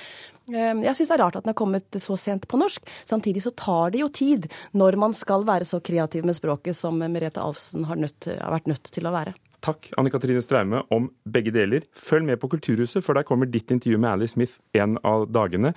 Uh, 0.50 0.72
jeg 0.86 0.96
syns 0.96 1.12
det 1.12 1.18
er 1.18 1.24
rart 1.24 1.40
at 1.40 1.46
den 1.46 1.54
er 1.54 1.58
kommet 1.58 2.00
så 2.02 2.18
sent 2.20 2.48
på 2.48 2.60
norsk. 2.60 2.84
Samtidig 3.04 3.44
så 3.44 3.54
tar 3.56 3.94
det 3.94 4.04
jo 4.04 4.12
tid 4.12 4.48
når 4.76 4.98
man 5.00 5.16
skal 5.16 5.46
være 5.46 5.68
så 5.68 5.82
kreativ 5.84 6.26
med 6.26 6.38
språket 6.38 6.78
som 6.78 6.98
Merete 7.00 7.42
Alfsen 7.42 7.86
har, 7.90 8.00
nødt, 8.00 8.30
har 8.30 8.54
vært 8.56 8.70
nødt 8.70 8.94
til 8.94 9.08
å 9.08 9.14
være. 9.14 9.36
Takk, 9.64 9.90
Anne 9.96 10.10
Katrine 10.12 10.42
Straume, 10.44 10.82
om 10.90 11.08
begge 11.24 11.54
deler. 11.54 11.86
Følg 11.96 12.26
med 12.28 12.40
på 12.42 12.50
Kulturhuset, 12.52 13.04
for 13.04 13.16
der 13.16 13.26
kommer 13.26 13.48
ditt 13.50 13.70
intervju 13.70 13.98
med 13.98 14.12
Alice 14.12 14.36
Smith 14.36 14.58
en 14.76 14.98
av 15.04 15.28
dagene. 15.32 15.74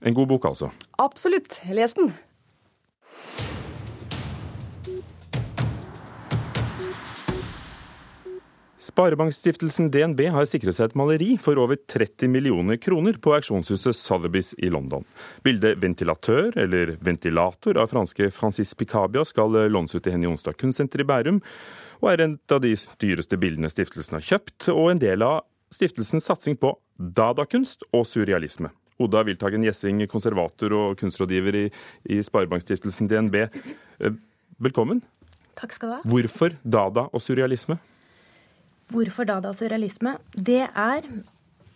En 0.00 0.16
god 0.16 0.32
bok, 0.32 0.50
altså. 0.50 0.72
Absolutt. 0.98 1.60
Les 1.70 1.94
den. 1.94 2.12
Sparebankstiftelsen 8.80 9.90
DNB 9.92 10.22
har 10.32 10.46
sikret 10.48 10.76
seg 10.76 10.88
et 10.88 10.96
maleri 10.98 11.34
for 11.42 11.60
over 11.60 11.78
30 11.78 12.30
millioner 12.32 12.78
kroner 12.80 13.18
på 13.22 13.34
auksjonshuset 13.36 13.96
Sotheby's 13.96 14.54
i 14.58 14.70
London. 14.72 15.04
Bildet 15.44 15.78
'Ventilatør', 15.78 16.56
eller 16.56 16.96
'Ventilator', 16.96 17.76
av 17.76 17.92
franske 17.92 18.30
Francis 18.32 18.74
Picabia 18.74 19.24
skal 19.24 19.52
lånes 19.70 19.94
ut 19.94 20.02
til 20.02 20.12
Henny 20.12 20.26
Onsdag 20.26 20.56
kunstsenter 20.56 21.04
i 21.04 21.04
Bærum, 21.04 21.42
og 22.00 22.10
er 22.12 22.24
en 22.24 22.36
av 22.52 22.62
de 22.64 22.74
dyreste 23.02 23.38
bildene 23.40 23.70
stiftelsen 23.72 24.16
har 24.18 24.26
kjøpt, 24.26 24.70
og 24.72 24.90
en 24.92 25.02
del 25.02 25.24
av 25.24 25.42
stiftelsens 25.74 26.26
satsing 26.26 26.56
på 26.60 26.72
dadakunst 26.96 27.84
og 27.94 28.06
surrealisme. 28.08 28.72
Oda 29.00 29.22
Wiltagen 29.24 29.64
Gjessing, 29.64 30.02
konservator 30.12 30.74
og 30.76 30.98
kunstrådgiver 31.00 31.56
i, 31.56 31.64
i 32.12 32.20
Sparebankstiftelsen 32.24 33.08
DNB. 33.08 33.36
Eh, 33.44 34.16
velkommen. 34.60 35.00
Takk 35.60 35.76
skal 35.76 35.88
du 35.88 35.94
ha. 35.96 36.00
Hvorfor 36.08 36.56
dada 36.64 37.06
og 37.08 37.24
surrealisme? 37.24 37.78
Hvorfor 38.90 39.28
dada 39.28 39.52
og 39.52 39.56
surrealisme? 39.56 40.18
Det 40.34 40.64
er 40.68 41.06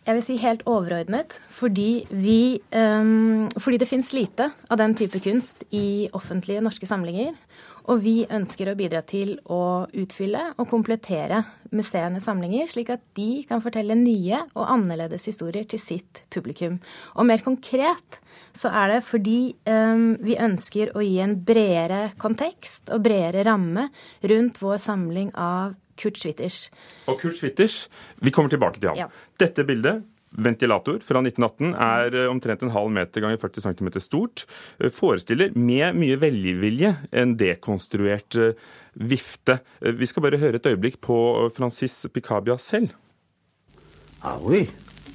jeg 0.05 0.19
vil 0.19 0.25
si 0.27 0.35
helt 0.37 0.67
overordnet 0.69 1.39
fordi, 1.49 2.05
vi, 2.13 2.61
um, 2.77 3.47
fordi 3.57 3.79
det 3.81 3.89
finnes 3.89 4.11
lite 4.13 4.51
av 4.69 4.77
den 4.77 4.93
type 5.01 5.21
kunst 5.25 5.65
i 5.73 6.11
offentlige 6.13 6.61
norske 6.61 6.89
samlinger. 6.89 7.33
Og 7.93 8.01
vi 8.01 8.15
ønsker 8.33 8.71
å 8.71 8.77
bidra 8.79 9.03
til 9.05 9.35
å 9.53 9.85
utfylle 9.93 10.47
og 10.57 10.69
komplettere 10.71 11.43
museenes 11.75 12.25
samlinger, 12.25 12.69
slik 12.71 12.93
at 12.95 13.03
de 13.19 13.45
kan 13.49 13.61
fortelle 13.65 13.97
nye 13.99 14.41
og 14.55 14.71
annerledes 14.73 15.27
historier 15.29 15.67
til 15.69 15.83
sitt 15.83 16.25
publikum. 16.33 16.79
Og 17.19 17.29
mer 17.29 17.45
konkret 17.45 18.21
så 18.57 18.71
er 18.73 18.95
det 18.95 19.01
fordi 19.05 19.55
um, 19.69 20.15
vi 20.23 20.39
ønsker 20.41 20.95
å 20.95 21.03
gi 21.05 21.19
en 21.25 21.37
bredere 21.45 22.15
kontekst 22.23 22.93
og 22.95 23.05
bredere 23.05 23.45
ramme 23.51 23.89
rundt 24.31 24.63
vår 24.63 24.81
samling 24.83 25.35
av 25.35 25.75
Kurt 26.01 26.19
Schwitters. 26.19 26.69
Og 27.11 27.21
Kurt 27.21 27.37
Schwitters, 27.39 27.85
vi 28.23 28.33
kommer 28.35 28.51
tilbake 28.51 28.81
til 28.81 28.93
ham. 28.93 29.05
Ja. 29.05 29.11
Dette 29.39 29.67
bildet 29.67 30.03
ventilator 30.35 31.03
fra 31.05 31.21
1918 31.23 31.75
er 31.75 32.17
eh, 32.19 32.31
omtrent 32.31 32.65
en 32.65 32.73
halv 32.75 32.91
meter 32.95 33.25
ganger 33.25 33.41
40 33.43 33.67
cm 33.69 33.91
stort. 34.03 34.47
Eh, 34.81 34.91
Forestiller 34.93 35.55
med 35.55 35.99
mye 35.99 36.19
velvilje 36.21 36.95
en 37.13 37.37
dekonstruert 37.39 38.39
eh, 38.41 38.57
vifte. 38.95 39.59
Vi 39.81 40.07
skal 40.07 40.27
bare 40.27 40.41
høre 40.43 40.61
et 40.61 40.67
øyeblikk 40.71 41.01
på 41.03 41.17
Francis 41.55 42.05
Picabia 42.15 42.59
selv. 42.59 42.95
Ah 44.23 44.39
oui 44.41 44.69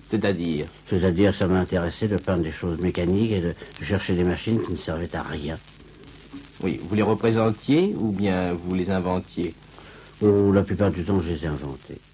C'est-à-dire 0.10 0.67
C'est-à-dire, 0.88 1.34
ça 1.34 1.47
m'intéressait 1.47 2.08
de 2.08 2.17
peindre 2.17 2.43
des 2.43 2.51
choses 2.51 2.79
mécaniques 2.79 3.32
et 3.32 3.41
de, 3.41 3.53
de 3.79 3.86
chercher 3.86 4.15
des 4.15 4.23
machines 4.23 4.62
qui 4.63 4.71
ne 4.71 4.77
servaient 4.77 5.15
à 5.15 5.23
rien. 5.23 5.58
Oui, 6.62 6.79
vous 6.82 6.95
les 6.95 7.03
représentiez 7.03 7.93
ou 7.95 8.12
bien 8.12 8.53
vous 8.53 8.75
les 8.75 8.89
inventiez 8.89 9.53
Oh, 10.21 10.51
la 10.51 10.63
plupart 10.63 10.91
du 10.91 11.03
temps, 11.05 11.21
je 11.21 11.29
les 11.29 11.45
ai. 11.45 12.09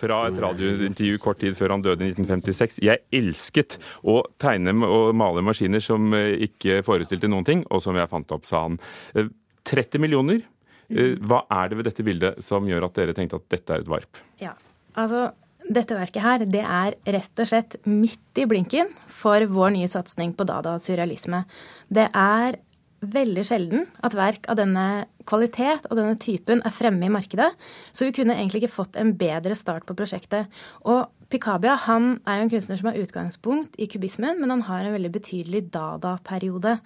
Fra 0.00 0.20
et 0.28 0.38
radiointervju 0.40 1.18
kort 1.22 1.40
tid 1.42 1.58
før 1.58 1.76
han 1.76 1.84
døde 1.84 2.06
i 2.06 2.12
1956. 2.14 2.78
Jeg 2.86 3.04
elsket 3.20 3.76
å 4.08 4.20
tegne 4.40 4.74
og 4.86 5.10
male 5.18 5.44
maskiner 5.44 5.82
som 5.84 6.14
eh, 6.16 6.38
ikke 6.48 6.80
forestilte 6.86 7.30
noen 7.30 7.46
ting, 7.48 7.66
og 7.68 7.84
som 7.84 7.98
jeg 7.98 8.10
fant 8.10 8.32
opp, 8.36 8.48
sa 8.48 8.64
han. 8.66 8.80
Eh, 9.14 9.28
30 9.68 10.02
millioner. 10.02 10.40
Eh, 10.88 11.18
Hva 11.20 11.44
er 11.60 11.70
det 11.70 11.80
ved 11.80 11.90
dette 11.90 12.06
bildet 12.06 12.40
som 12.44 12.68
gjør 12.68 12.88
at 12.88 12.96
dere 12.98 13.16
tenkte 13.16 13.40
at 13.40 13.50
dette 13.52 13.76
er 13.76 13.84
et 13.84 13.92
varp? 13.92 14.22
Ja, 14.42 14.56
altså 14.98 15.28
dette 15.70 15.94
verket 15.94 16.24
her, 16.24 16.44
det 16.48 16.62
er 16.64 16.96
rett 17.14 17.42
og 17.42 17.46
slett 17.46 17.76
midt 17.86 18.40
i 18.40 18.46
blinken 18.48 18.90
for 19.10 19.44
vår 19.46 19.74
nye 19.76 19.90
satsing 19.90 20.32
på 20.34 20.46
dada 20.48 20.74
og 20.78 20.82
surrealisme. 20.82 21.44
Det 21.92 22.08
er 22.16 22.58
veldig 23.00 23.44
sjelden 23.48 23.86
at 24.04 24.16
verk 24.16 24.48
av 24.52 24.58
denne 24.60 25.06
kvalitet 25.28 25.86
og 25.88 25.96
denne 25.98 26.18
typen 26.20 26.60
er 26.66 26.74
fremme 26.74 27.06
i 27.06 27.12
markedet, 27.12 27.48
så 27.92 28.06
vi 28.06 28.14
kunne 28.16 28.36
egentlig 28.36 28.64
ikke 28.64 28.74
fått 28.74 28.98
en 29.00 29.14
bedre 29.18 29.56
start 29.58 29.86
på 29.88 29.96
prosjektet. 29.96 30.50
Og 30.84 31.08
Picabia 31.30 31.76
han 31.86 32.18
er 32.26 32.40
jo 32.40 32.46
en 32.46 32.52
kunstner 32.52 32.80
som 32.80 32.90
har 32.90 33.00
utgangspunkt 33.00 33.78
i 33.78 33.88
kubismen, 33.90 34.40
men 34.40 34.52
han 34.52 34.66
har 34.68 34.84
en 34.84 34.96
veldig 34.96 35.12
betydelig 35.14 35.64
dada-periode. 35.74 36.76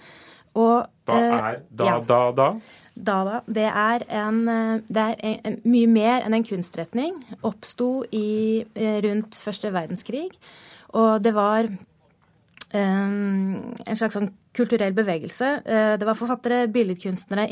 Og, 0.54 0.84
Hva 1.08 1.18
eh, 1.18 1.32
er 1.34 1.62
da-da-da? 1.74 2.50
da? 2.54 2.80
Dada, 2.94 3.40
det 3.50 3.66
er, 3.66 4.04
en, 4.22 4.44
eh, 4.48 4.82
det 4.86 5.06
er 5.16 5.40
en, 5.48 5.56
mye 5.66 5.88
mer 5.90 6.22
enn 6.22 6.36
en 6.36 6.46
kunstretning. 6.46 7.16
Oppsto 7.42 8.04
eh, 8.14 9.00
rundt 9.02 9.34
første 9.34 9.72
verdenskrig. 9.74 10.28
Og 10.94 11.18
det 11.24 11.34
var 11.34 11.72
en 12.80 13.96
slags 13.96 14.16
sånn 14.16 14.30
kulturell 14.54 14.94
bevegelse. 14.96 15.50
Eh, 15.64 15.96
Det 15.98 16.06
var 16.06 16.14
forfattere, 16.18 16.66
billedkunstnere, 16.72 17.48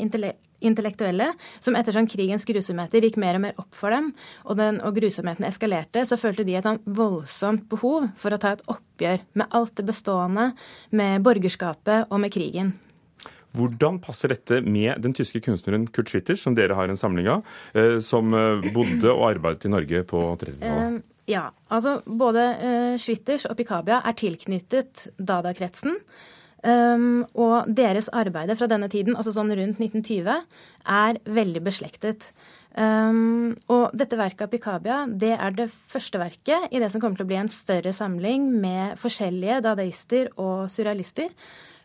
intellektuelle 0.61 1.33
som 1.59 1.75
etter 1.75 1.95
sånn 1.95 2.07
krigens 2.07 2.45
grusomheter 2.45 3.03
gikk 3.03 3.17
mer 3.17 3.35
og 3.35 3.41
mer 3.41 3.53
opp 3.57 3.73
for 3.75 3.89
dem, 3.89 4.13
og, 4.45 4.57
den, 4.57 4.79
og 4.81 4.95
grusomhetene 4.95 5.49
eskalerte, 5.49 6.05
så 6.05 6.17
følte 6.17 6.45
de 6.45 6.55
et 6.55 6.63
sånn 6.63 6.81
voldsomt 6.85 7.67
behov 7.69 8.09
for 8.15 8.31
å 8.31 8.39
ta 8.39 8.53
et 8.53 8.63
oppgjør 8.67 9.19
med 9.33 9.47
alt 9.51 9.75
det 9.75 9.85
bestående, 9.85 10.53
med 10.91 11.21
borgerskapet 11.23 12.09
og 12.09 12.19
med 12.23 12.33
krigen. 12.33 12.73
Hvordan 13.53 13.99
passer 14.01 14.33
dette 14.33 14.63
med 14.65 14.97
den 15.03 15.13
tyske 15.13 15.39
kunstneren 15.45 15.85
Kurt 15.93 16.09
Schwitter, 16.09 16.37
som 16.39 16.55
dere 16.57 16.73
har 16.73 16.89
en 16.89 16.97
samling 16.97 17.27
av, 17.29 17.43
eh, 17.77 17.99
som 18.01 18.33
eh, 18.33 18.65
bodde 18.73 19.11
og 19.13 19.27
arbeidet 19.29 19.67
i 19.67 19.73
Norge 19.73 20.03
på 20.09 20.23
30-tallet? 20.41 21.03
Eh, 21.25 21.33
ja, 21.33 21.51
altså 21.69 22.01
både 22.05 22.45
uh, 22.59 22.95
Schwitters 22.99 23.45
og 23.45 23.57
Picabia 23.57 24.01
er 24.03 24.15
tilknyttet 24.19 25.09
Dada-kretsen. 25.17 25.99
Um, 26.63 27.25
og 27.35 27.67
deres 27.75 28.07
arbeider 28.15 28.55
fra 28.55 28.69
denne 28.71 28.87
tiden, 28.87 29.17
altså 29.19 29.33
sånn 29.35 29.51
rundt 29.51 29.81
1920, 29.83 30.45
er 30.87 31.19
veldig 31.27 31.63
beslektet. 31.65 32.29
Um, 32.73 33.53
og 33.69 33.91
dette 33.93 34.17
verket 34.17 34.47
av 34.47 34.49
Picabia 34.49 35.03
det 35.05 35.35
er 35.35 35.53
det 35.53 35.67
første 35.69 36.17
verket 36.17 36.71
i 36.73 36.79
det 36.81 36.89
som 36.89 37.03
kommer 37.03 37.19
til 37.19 37.27
å 37.27 37.29
bli 37.29 37.37
en 37.37 37.51
større 37.51 37.91
samling 37.93 38.47
med 38.63 38.95
forskjellige 39.01 39.59
dadaister 39.67 40.31
og 40.41 40.71
surrealister. 40.73 41.29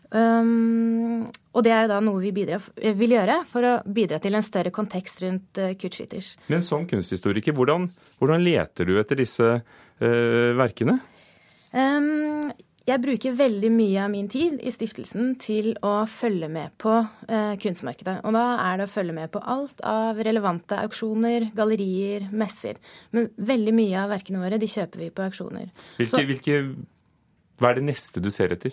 Um, 0.08 1.26
og 1.52 1.64
det 1.66 1.72
er 1.74 1.82
jo 1.84 1.90
da 1.90 1.98
noe 2.00 2.20
vi 2.22 2.30
bidrar, 2.32 2.64
vil 2.96 3.12
gjøre 3.12 3.42
for 3.48 3.66
å 3.68 3.72
bidra 3.84 4.16
til 4.24 4.38
en 4.38 4.46
større 4.46 4.72
kontekst 4.72 5.20
rundt 5.24 5.60
uh, 5.60 5.74
Kurt 5.76 5.98
Men 6.48 6.64
som 6.64 6.86
kunsthistoriker, 6.88 7.52
hvordan, 7.52 7.90
hvordan 8.18 8.44
leter 8.44 8.88
du 8.88 8.96
etter 9.00 9.20
disse 9.20 9.50
uh, 9.60 10.50
verkene? 10.56 10.96
Um, 11.76 12.48
jeg 12.88 13.02
bruker 13.04 13.34
veldig 13.36 13.68
mye 13.68 14.00
av 14.00 14.08
min 14.14 14.30
tid 14.32 14.62
i 14.64 14.72
stiftelsen 14.72 15.34
til 15.42 15.74
å 15.84 16.06
følge 16.08 16.48
med 16.48 16.72
på 16.80 16.94
uh, 16.96 17.54
kunstmarkedet. 17.60 18.22
Og 18.24 18.32
da 18.32 18.46
er 18.64 18.80
det 18.80 18.88
å 18.88 18.92
følge 18.94 19.16
med 19.18 19.32
på 19.34 19.42
alt 19.44 19.82
av 19.84 20.20
relevante 20.24 20.78
auksjoner, 20.86 21.50
gallerier, 21.58 22.30
messer. 22.32 22.80
Men 23.12 23.28
veldig 23.36 23.76
mye 23.76 24.04
av 24.06 24.14
verkene 24.16 24.40
våre 24.40 24.60
de 24.62 24.70
kjøper 24.72 25.04
vi 25.04 25.12
på 25.12 25.26
auksjoner. 25.28 25.68
Hvilke, 25.98 26.14
Så- 26.16 26.24
hvilke, 26.24 26.62
hva 27.60 27.70
er 27.70 27.74
det 27.74 27.88
neste 27.90 28.24
du 28.24 28.30
ser 28.32 28.56
etter? 28.56 28.72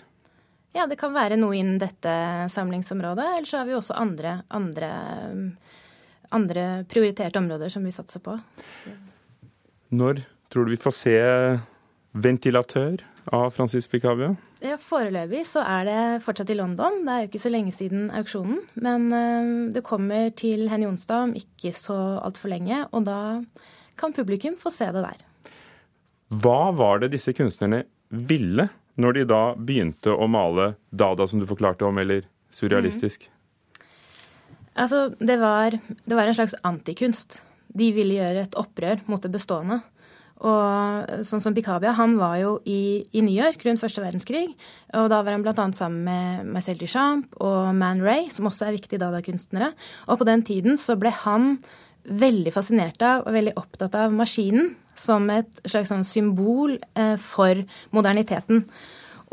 Ja, 0.75 0.83
det 0.91 0.97
kan 0.99 1.13
være 1.15 1.38
noe 1.39 1.55
innen 1.55 1.79
dette 1.79 2.13
samlingsområdet, 2.51 3.25
eller 3.38 3.47
så 3.47 3.61
har 3.61 3.69
vi 3.69 3.77
også 3.77 3.95
andre, 3.95 4.41
andre, 4.51 4.89
andre 6.35 6.65
prioriterte 6.91 7.39
områder 7.39 7.71
som 7.71 7.85
vi 7.88 7.93
satser 7.95 8.23
på. 8.25 8.35
Når 9.95 10.19
tror 10.51 10.67
du 10.67 10.75
vi 10.75 10.81
får 10.81 10.97
se 10.97 11.15
ventilatør 12.15 12.99
av 13.35 13.49
Francis 13.55 13.88
Picabia? 13.88 14.33
Ja, 14.63 14.75
Foreløpig 14.81 15.45
så 15.47 15.63
er 15.63 15.88
det 15.88 16.01
fortsatt 16.25 16.51
i 16.51 16.59
London. 16.59 17.01
Det 17.05 17.13
er 17.13 17.23
jo 17.23 17.29
ikke 17.29 17.43
så 17.45 17.51
lenge 17.53 17.73
siden 17.75 18.07
auksjonen. 18.15 18.61
Men 18.75 19.07
eh, 19.15 19.49
det 19.75 19.83
kommer 19.88 20.31
til 20.35 20.67
Henny 20.71 20.88
Onsdag 20.89 21.29
om 21.29 21.35
ikke 21.39 21.71
så 21.75 21.97
altfor 22.19 22.51
lenge, 22.51 22.83
og 22.91 23.07
da 23.07 23.19
kan 23.99 24.15
publikum 24.15 24.57
få 24.59 24.71
se 24.73 24.91
det 24.91 25.03
der. 25.07 25.21
Hva 26.43 26.73
var 26.75 27.03
det 27.03 27.13
disse 27.13 27.31
kunstnerne 27.38 27.85
ville 28.09 28.67
når 29.01 29.17
de 29.17 29.25
da 29.29 29.41
begynte 29.55 30.13
å 30.13 30.27
male 30.31 30.73
Dada, 30.89 31.27
som 31.27 31.41
du 31.41 31.47
forklarte 31.49 31.88
om, 31.88 31.97
eller 31.99 32.27
surrealistisk? 32.53 33.27
Altså, 34.75 35.10
det 35.19 35.39
var, 35.39 35.75
det 36.05 36.15
var 36.15 36.27
en 36.27 36.38
slags 36.38 36.55
antikunst. 36.67 37.41
De 37.75 37.91
ville 37.95 38.17
gjøre 38.17 38.45
et 38.45 38.58
opprør 38.60 39.03
mot 39.12 39.21
det 39.23 39.31
bestående. 39.34 39.81
Og 40.43 41.23
sånn 41.23 41.39
som 41.39 41.55
Bikabia, 41.55 41.93
han 41.95 42.17
var 42.19 42.36
jo 42.41 42.58
i, 42.67 43.05
i, 43.15 43.21
New 43.23 43.31
York 43.31 43.63
rundt 43.63 43.79
første 43.79 44.03
verdenskrig. 44.03 44.49
Og 44.99 45.08
da 45.12 45.21
var 45.23 45.36
han 45.38 45.45
bl.a. 45.45 45.67
sammen 45.75 46.03
med 46.03 46.51
Marcel 46.58 46.79
Duchamp 46.79 47.38
og 47.39 47.71
Man 47.77 48.03
Ray, 48.03 48.27
som 48.31 48.49
også 48.49 48.67
er 48.67 48.75
viktige 48.75 48.99
dadakunstnere. 48.99 49.71
Og 50.12 50.19
på 50.19 50.27
den 50.27 50.43
tiden 50.47 50.79
så 50.81 50.97
ble 50.99 51.13
han 51.23 51.55
veldig 52.05 52.53
fascinert 52.53 53.01
av 53.05 53.25
og 53.25 53.35
veldig 53.35 53.55
opptatt 53.59 53.95
av 53.99 54.13
maskinen 54.15 54.73
som 54.95 55.27
et 55.33 55.63
slags 55.67 55.91
sånn 55.91 56.05
symbol 56.07 56.77
eh, 56.95 57.15
for 57.21 57.59
moderniteten. 57.95 58.63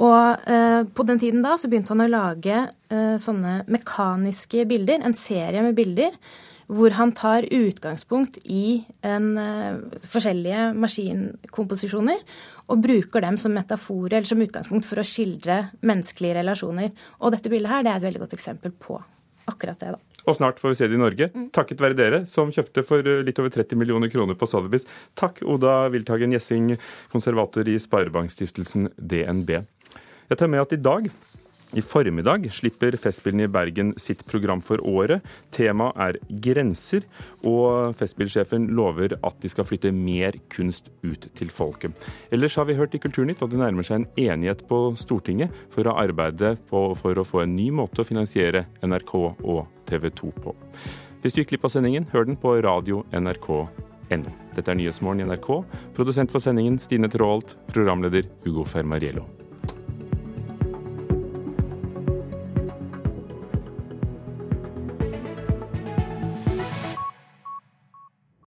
Og 0.02 0.48
eh, 0.50 0.80
på 0.88 1.04
den 1.06 1.20
tiden 1.22 1.44
da 1.44 1.54
så 1.60 1.70
begynte 1.70 1.94
han 1.94 2.06
å 2.06 2.10
lage 2.10 2.56
eh, 2.64 3.18
sånne 3.20 3.60
mekaniske 3.70 4.64
bilder, 4.70 5.04
en 5.04 5.16
serie 5.16 5.62
med 5.64 5.76
bilder 5.78 6.16
hvor 6.72 6.94
han 6.96 7.12
tar 7.12 7.44
utgangspunkt 7.52 8.38
i 8.48 8.82
en, 9.04 9.26
uh, 9.36 9.98
forskjellige 10.08 10.70
maskinkomposisjoner 10.80 12.22
og 12.72 12.84
bruker 12.86 13.24
dem 13.24 13.36
som 13.36 13.52
metaforer 13.52 14.20
eller 14.20 14.30
som 14.30 14.40
utgangspunkt 14.40 14.88
for 14.88 15.02
å 15.02 15.04
skildre 15.04 15.58
menneskelige 15.84 16.38
relasjoner. 16.38 16.94
Og 17.20 17.34
dette 17.34 17.52
bildet 17.52 17.74
her 17.74 17.84
det 17.84 17.92
er 17.92 18.00
et 18.00 18.06
veldig 18.06 18.22
godt 18.24 18.38
eksempel 18.38 18.72
på 18.72 19.02
akkurat 19.50 19.80
det. 19.80 19.94
da. 19.96 20.22
Og 20.28 20.36
snart 20.38 20.60
får 20.62 20.72
vi 20.72 20.78
se 20.78 20.88
det 20.88 20.94
i 20.94 21.02
Norge, 21.02 21.28
mm. 21.34 21.48
takket 21.56 21.82
være 21.82 21.98
dere, 21.98 22.22
som 22.30 22.52
kjøpte 22.54 22.84
for 22.86 23.06
eh, 23.08 23.24
litt 23.26 23.40
over 23.42 23.50
30 23.54 23.78
millioner 23.80 24.12
kroner 24.12 24.38
på 24.38 24.46
Sotheby's. 24.46 24.86
Takk, 25.18 25.42
Oda 25.42 25.88
Wilthagen 25.92 26.34
Gjessing, 26.34 26.76
konservator 27.14 27.68
i 27.68 27.78
Sparebankstiftelsen 27.82 28.92
DNB. 28.96 29.56
Jeg 30.30 30.38
tar 30.38 30.50
med 30.52 30.62
at 30.62 30.74
i 30.76 30.80
dag 30.80 31.10
i 31.72 31.82
formiddag 31.82 32.50
slipper 32.52 32.96
Festspillene 33.00 33.46
i 33.46 33.50
Bergen 33.52 33.92
sitt 34.00 34.24
program 34.28 34.60
for 34.64 34.82
året. 34.88 35.24
Temaet 35.54 35.96
er 36.04 36.18
grenser, 36.44 37.06
og 37.48 37.96
Festspillsjefen 37.98 38.68
lover 38.76 39.16
at 39.24 39.38
de 39.42 39.50
skal 39.52 39.66
flytte 39.68 39.92
mer 39.96 40.36
kunst 40.52 40.90
ut 41.02 41.28
til 41.38 41.52
folket. 41.52 41.96
Ellers 42.32 42.58
har 42.60 42.68
vi 42.68 42.76
hørt 42.76 42.96
i 42.96 43.00
Kulturnytt 43.02 43.42
at 43.44 43.52
det 43.52 43.60
nærmer 43.62 43.86
seg 43.86 44.02
en 44.02 44.08
enighet 44.20 44.66
på 44.68 44.82
Stortinget 45.00 45.52
for 45.72 45.88
å 45.88 45.96
arbeide 46.02 46.56
på, 46.68 46.84
for 47.00 47.18
å 47.18 47.26
få 47.26 47.44
en 47.44 47.56
ny 47.56 47.70
måte 47.74 48.04
å 48.04 48.08
finansiere 48.08 48.66
NRK 48.84 49.14
og 49.22 49.64
TV 49.88 50.10
2 50.22 50.32
på. 50.42 50.56
Hvis 51.22 51.36
du 51.36 51.42
gikk 51.42 51.54
glipp 51.54 51.68
av 51.68 51.76
sendingen, 51.76 52.08
hør 52.12 52.26
den 52.28 52.40
på 52.40 52.56
radio 52.64 53.04
nrk.no. 53.14 54.32
Dette 54.56 54.68
er 54.68 54.76
Nyhetsmorgen 54.76 55.22
i 55.22 55.28
NRK. 55.30 55.54
Produsent 55.96 56.34
for 56.34 56.42
sendingen 56.42 56.80
Stine 56.82 57.08
Traalt, 57.08 57.56
programleder 57.72 58.28
Hugo 58.44 58.66
Fermariello. 58.68 59.41